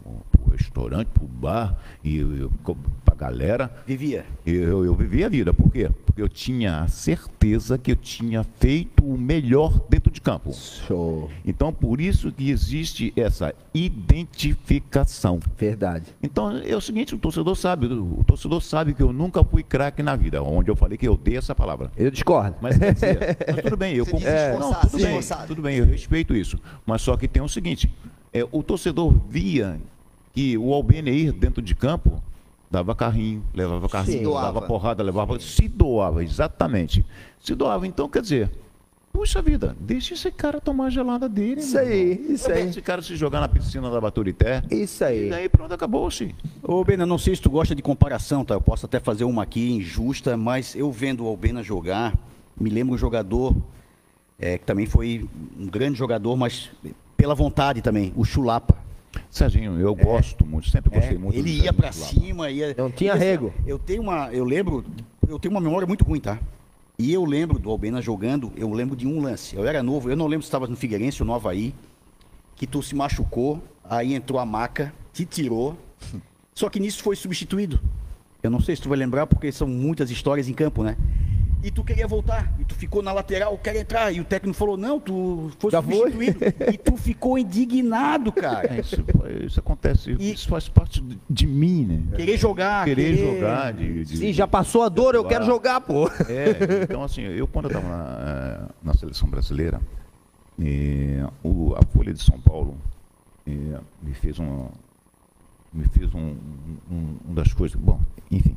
[0.47, 2.51] pro restaurante, pro bar, e eu,
[3.05, 3.71] pra galera.
[3.87, 4.25] Vivia.
[4.45, 5.91] Eu, eu vivia a vida, por quê?
[6.05, 10.53] Porque eu tinha a certeza que eu tinha feito o melhor dentro de campo.
[10.53, 11.31] Show.
[11.45, 15.41] Então, por isso que existe essa identificação.
[15.59, 16.07] Verdade.
[16.23, 20.03] Então, é o seguinte, o torcedor sabe, o torcedor sabe que eu nunca fui craque
[20.03, 21.91] na vida, onde eu falei que eu odeio essa palavra.
[21.97, 22.57] Eu discordo.
[22.61, 24.59] Mas, quer dizer, mas tudo bem, eu concordo.
[24.59, 26.59] Não, tudo bem, tudo bem, eu respeito isso.
[26.85, 27.93] Mas só que tem o seguinte,
[28.33, 29.79] é, o torcedor via
[30.37, 32.23] que o Albeneir dentro de campo
[32.71, 34.47] dava carrinho, levava carrinho, Se doava.
[34.53, 37.03] dava porrada, levava, se doava, exatamente.
[37.41, 38.51] Se doava, então quer dizer,
[39.11, 41.61] puxa vida, deixa esse cara tomar a gelada dele.
[41.63, 42.35] Isso aí, irmão.
[42.35, 42.69] isso Deixa aí.
[42.69, 44.63] Esse cara se jogar na piscina da Baturité.
[44.71, 45.29] Isso aí.
[45.29, 46.35] E daí pronto, acabou-se.
[46.63, 48.53] Ô, Bena, não sei se tu gosta de comparação, tá?
[48.53, 52.15] Eu posso até fazer uma aqui injusta, mas eu vendo o Albena jogar,
[52.61, 53.57] me lembro um jogador
[54.39, 55.27] é, que também foi
[55.59, 56.69] um grande jogador, mas
[57.17, 58.85] pela vontade também, o Chulapa.
[59.31, 61.93] Serginho, eu gosto muito, sempre gostei É, muito do Ele ia Chulapa.
[61.93, 62.75] cima, ia.
[62.77, 63.53] Não tinha Assim, rego.
[63.67, 64.85] Eu tenho uma, eu lembro,
[65.29, 66.39] eu tenho uma memória muito ruim, tá?
[66.99, 69.55] E eu lembro do Albena jogando, eu lembro de um lance.
[69.55, 71.75] Eu era novo, eu não lembro se estava no Figueirense ou no Havaí.
[72.55, 75.77] que tu se machucou, aí entrou a maca, te tirou.
[76.55, 77.79] Só que nisso foi substituído.
[78.43, 80.97] Eu não sei se tu vai lembrar, porque são muitas histórias em campo, né?
[81.67, 84.13] E tu queria voltar, e tu ficou na lateral, quer entrar.
[84.13, 86.13] E o técnico falou: não, tu foi Já foi?
[86.13, 86.39] substituído.
[86.73, 88.77] e tu ficou indignado, cara.
[88.77, 89.05] É, isso,
[89.45, 92.17] isso acontece, isso faz parte de- de mim, né?
[92.17, 93.73] Querer jogar, querer, querer- jogar.
[93.73, 96.07] De, de- Sim, já passou a dor, eu quero jogar, pô.
[96.29, 99.81] É, então assim, eu quando eu estava na, na seleção brasileira,
[100.63, 102.77] eh, o- a Folha de São Paulo
[103.45, 104.69] eh, me fez um
[105.73, 106.37] me fez um,
[106.91, 108.01] um, um das coisas, bom,
[108.31, 108.57] enfim,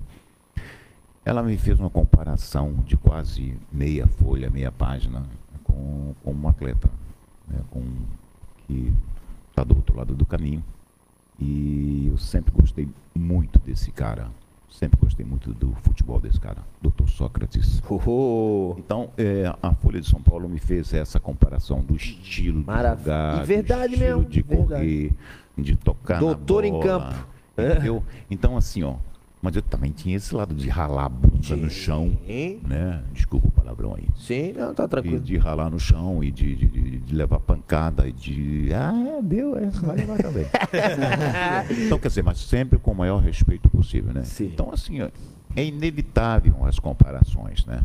[1.26, 5.24] ela me fez uma comparação de quase meia folha, meia página
[5.64, 6.90] com, com um atleta,
[7.48, 7.84] né, com,
[8.68, 8.94] que
[9.50, 10.64] está do outro lado do caminho.
[11.40, 14.28] E eu sempre gostei muito desse cara.
[14.70, 17.08] Sempre gostei muito do futebol desse cara, Dr.
[17.08, 17.82] Sócrates.
[18.78, 22.96] Então, é, a Folha de São Paulo me fez essa comparação do estilo Maravilha.
[22.98, 24.68] de jogar, E verdade do estilo mesmo, de verdade.
[24.70, 25.14] correr,
[25.58, 27.28] de tocar Doutor na em bola, campo.
[27.58, 27.72] É.
[27.72, 28.04] Entendeu?
[28.30, 28.96] Então, assim, ó,
[29.42, 32.18] mas eu também tinha esse lado de ralar a bunda no chão,
[32.68, 33.02] né?
[33.14, 34.06] Desculpa o palavrão aí.
[34.18, 35.20] Sim, não, tá tranquilo.
[35.20, 36.68] De, de ralar no chão e de, de,
[37.00, 38.70] de- levar pancada e de.
[38.74, 40.46] Ah, deu, é, vai levar também.
[41.86, 44.24] então, quer dizer, mas sempre com o maior respeito possível, né?
[44.42, 45.00] Então, assim,
[45.56, 47.82] é inevitável as comparações, né?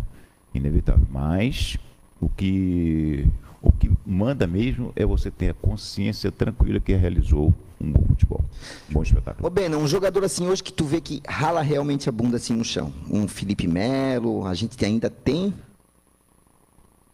[0.53, 1.07] Inevitável.
[1.11, 1.77] Mas
[2.21, 3.27] o que,
[3.63, 8.45] o que manda mesmo é você ter a consciência tranquila que realizou um bom futebol,
[8.89, 9.47] um bom espetáculo.
[9.47, 12.55] Ô, Bena, um jogador assim hoje que tu vê que rala realmente a bunda assim
[12.55, 12.93] no chão.
[13.11, 15.53] Um Felipe Melo, a gente ainda tem.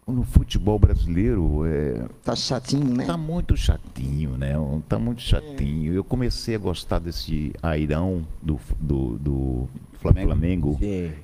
[0.06, 2.04] No futebol brasileiro é.
[2.24, 3.06] Tá chatinho, né?
[3.06, 4.54] Tá muito chatinho, né?
[4.88, 5.92] Tá muito chatinho.
[5.92, 9.68] Eu comecei a gostar desse Airão do, do, do
[10.00, 10.78] Flamengo.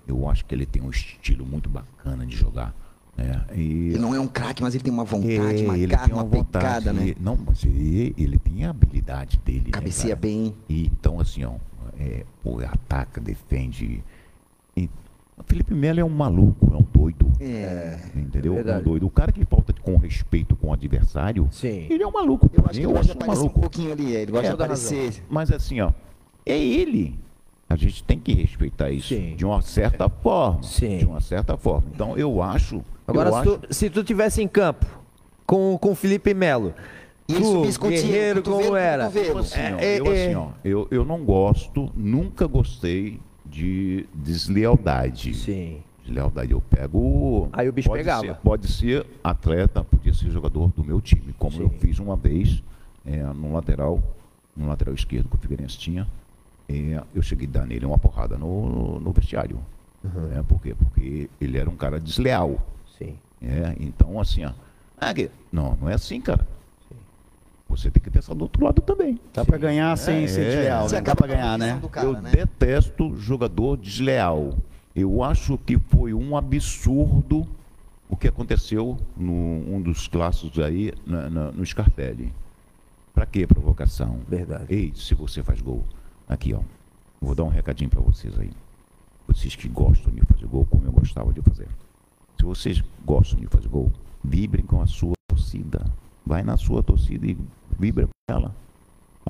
[0.06, 2.74] Eu acho que ele tem um estilo muito bacana de jogar.
[3.16, 3.44] Né?
[3.54, 3.88] E...
[3.88, 6.14] Ele não é um craque, mas ele tem uma vontade, É, uma ele garra, tem
[6.14, 7.14] uma, uma vontade, pegada, né?
[7.18, 9.70] Não, mas ele, ele tem a habilidade dele.
[9.70, 10.54] Cabeceia né, bem.
[10.68, 11.54] E, então, assim, ó,
[11.98, 14.04] é, pô, ataca, defende.
[14.76, 14.90] E,
[15.36, 17.30] o Felipe Melo é um maluco, é um doido.
[17.40, 17.98] É.
[18.14, 18.56] Entendeu?
[18.56, 19.06] é É um doido.
[19.06, 21.86] O cara que falta com respeito com o adversário, Sim.
[21.90, 22.50] ele é um maluco.
[22.52, 23.60] Eu acho que ele gosta de um aparecer um maluco.
[23.60, 25.24] pouquinho ali, ele gosta de toda aparecer.
[25.28, 25.92] Mas assim, ó,
[26.44, 27.18] é ele.
[27.68, 30.60] A gente tem que respeitar isso de uma certa forma.
[30.60, 31.88] De uma certa forma.
[31.92, 32.82] Então eu acho.
[33.06, 34.86] Agora, eu se, tu, se tu tivesse em campo
[35.46, 36.74] com com o Felipe Melo,
[37.28, 39.38] subisse contigo, guerreiro como com era, cotovelo.
[39.38, 45.34] assim, ó, É, eu, é, assim, ó, eu, eu não gosto, nunca gostei de deslealdade.
[45.34, 45.82] Sim.
[46.04, 46.52] Deslealdade.
[46.52, 47.48] Eu pego.
[47.52, 48.26] Aí o bicho pode pegava.
[48.26, 52.62] Ser, pode ser atleta, podia ser jogador do meu time, como eu fiz uma vez
[53.04, 54.02] é, no lateral,
[54.56, 56.06] no lateral esquerdo que o Figueirense tinha.
[56.68, 59.58] É, eu cheguei a dar nele uma porrada no, no vestiário.
[60.36, 60.74] É, por quê?
[60.76, 62.58] Porque ele era um cara desleal.
[63.42, 64.52] É, então, assim, ó.
[64.98, 65.12] ah,
[65.52, 66.46] não, não é assim, cara.
[67.68, 69.18] Você tem que pensar do outro lado também.
[69.34, 71.00] Dá pra ganhar sem ser desleal, né?
[71.00, 71.80] Dá pra ganhar, né?
[72.02, 74.54] eu detesto jogador desleal.
[74.94, 77.46] Eu acho que foi um absurdo
[78.08, 82.32] o que aconteceu num um dos clássicos aí na- na- no Scarpelli.
[83.12, 84.20] Pra que provocação?
[84.28, 84.66] Verdade.
[84.68, 85.84] Ei, se você faz gol.
[86.28, 86.60] Aqui, ó.
[87.20, 88.50] Vou dar um recadinho pra vocês aí.
[89.26, 91.66] Vocês que gostam de fazer gol, como eu gostava de fazer.
[92.38, 93.90] Se vocês gostam de fazer gol,
[94.22, 95.84] vibrem com a sua torcida.
[96.24, 97.36] Vai na sua torcida e
[97.78, 98.54] vibra com ela.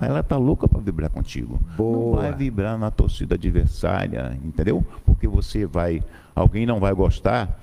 [0.00, 1.58] Ela tá louca para vibrar contigo.
[1.78, 4.84] Não vai vibrar na torcida adversária, entendeu?
[5.06, 6.02] Porque você vai,
[6.34, 7.58] alguém não vai gostar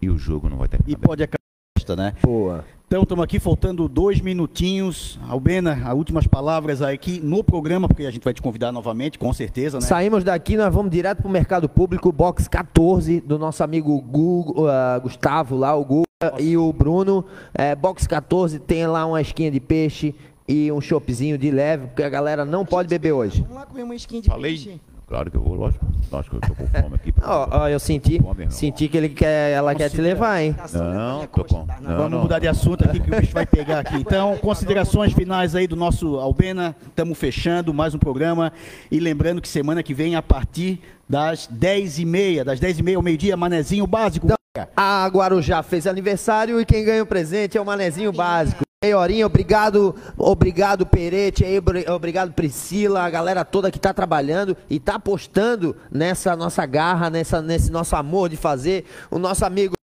[0.00, 0.80] e o jogo não vai ter.
[0.86, 2.14] E pode acabar, né?
[2.22, 2.64] Boa.
[2.92, 5.18] Então, estamos aqui faltando dois minutinhos.
[5.26, 9.32] Albena, as últimas palavras aqui no programa, porque a gente vai te convidar novamente, com
[9.32, 9.86] certeza, né?
[9.86, 14.98] Saímos daqui, nós vamos direto pro mercado público, box 14, do nosso amigo Gu- ah,
[14.98, 17.24] Gustavo lá, o Guga e o Bruno.
[17.54, 20.14] É, box 14 tem lá uma esquinha de peixe
[20.46, 23.40] e um choppzinho de leve, porque a galera não pode beber hoje.
[23.40, 24.50] Vamos lá comer uma skin de Falei.
[24.52, 24.78] peixe.
[25.12, 25.84] Claro que eu vou, lógico.
[26.10, 27.12] Lógico que eu tô com fome aqui.
[27.22, 30.56] Ó, ó, eu senti, senti que ele quer, ela quer te levar, hein?
[30.72, 31.66] Não, tô com.
[31.82, 32.22] Não, Vamos não.
[32.22, 33.96] mudar de assunto aqui que o bicho vai pegar aqui.
[34.00, 36.74] Então, considerações finais aí do nosso Albena.
[36.86, 38.54] Estamos fechando mais um programa.
[38.90, 43.86] E lembrando que semana que vem, a partir das 10h30, das 10h30 ao meio-dia, manezinho
[43.86, 44.28] básico.
[44.74, 48.62] A Guarujá fez aniversário e quem ganha o presente é o Manezinho Básico.
[48.82, 54.80] Ei, Horinha, obrigado, obrigado Perete, aí, obrigado Priscila, a galera toda que tá trabalhando e
[54.80, 58.84] tá apostando nessa nossa garra, nessa, nesse nosso amor de fazer.
[59.08, 59.74] O nosso amigo,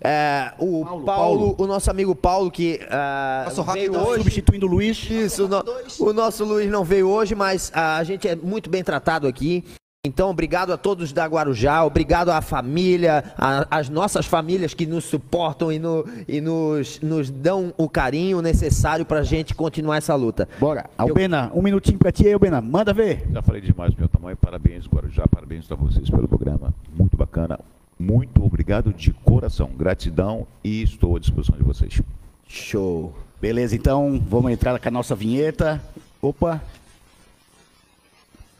[0.00, 1.56] é, o Paulo, Paulo.
[1.58, 4.22] o nosso amigo Paulo que ah, Nosso veio rapidão, hoje.
[4.22, 5.10] substituindo o Luiz.
[5.10, 5.64] Isso, o, no-
[5.98, 9.64] o nosso Luiz não veio hoje, mas ah, a gente é muito bem tratado aqui.
[10.06, 15.04] Então, obrigado a todos da Guarujá, obrigado à família, a- às nossas famílias que nos
[15.04, 20.48] suportam e, no- e nos, nos dão o carinho necessário pra gente continuar essa luta.
[20.58, 20.88] Bora.
[20.96, 22.62] Albena, um minutinho pra ti aí, Albena.
[22.62, 23.28] Manda ver.
[23.30, 24.38] Já falei demais do meu tamanho.
[24.38, 25.26] Parabéns, Guarujá.
[25.28, 26.72] Parabéns a vocês pelo programa.
[26.98, 27.60] Muito bacana.
[27.98, 29.68] Muito obrigado de coração.
[29.76, 32.00] Gratidão e estou à disposição de vocês.
[32.48, 33.12] Show.
[33.38, 35.78] Beleza, então vamos entrar com a nossa vinheta.
[36.22, 36.62] Opa.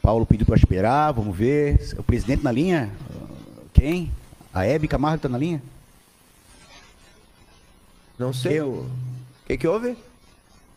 [0.01, 1.79] Paulo pediu para esperar, vamos ver.
[1.97, 2.89] O presidente na linha?
[3.73, 4.11] Quem?
[4.53, 5.61] A Hebe Camargo tá na linha?
[8.17, 8.61] Não sei.
[8.61, 8.85] O
[9.45, 9.95] que, que houve?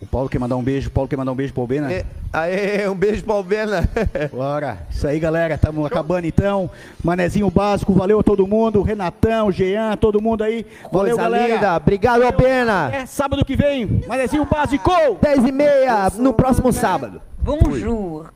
[0.00, 0.88] O Paulo quer mandar um beijo.
[0.88, 1.90] O Paulo quer mandar um beijo pro Albena.
[1.90, 3.88] É, aê, um beijo pra Albena.
[4.30, 4.86] Bora.
[4.90, 5.54] Isso aí, galera.
[5.54, 6.70] Estamos acabando então.
[7.02, 7.94] Manezinho básico.
[7.94, 8.82] Valeu a todo mundo.
[8.82, 10.66] Renatão, Jean, todo mundo aí.
[10.92, 11.54] Valeu, Coisa galera.
[11.54, 11.76] linda.
[11.76, 12.90] Obrigado, Albena.
[12.94, 14.02] É sábado que vem.
[14.06, 14.90] Manezinho básico.
[15.22, 17.22] 10 e meia no próximo sábado.
[17.38, 18.32] Bonjour,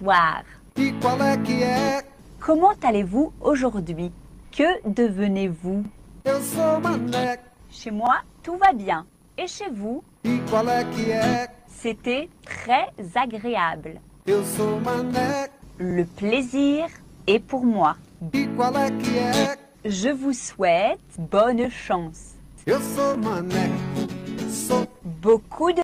[0.00, 0.42] bonsoir.
[2.40, 4.12] Comment allez-vous aujourd'hui?
[4.52, 5.84] Que devenez-vous?
[7.70, 9.06] Chez moi, tout va bien.
[9.38, 10.02] Et chez vous?
[11.68, 14.00] C'était très agréable.
[15.78, 16.86] Le plaisir
[17.26, 17.96] est pour moi.
[19.84, 22.34] Je vous souhaite bonne chance.
[25.04, 25.74] Beaucoup de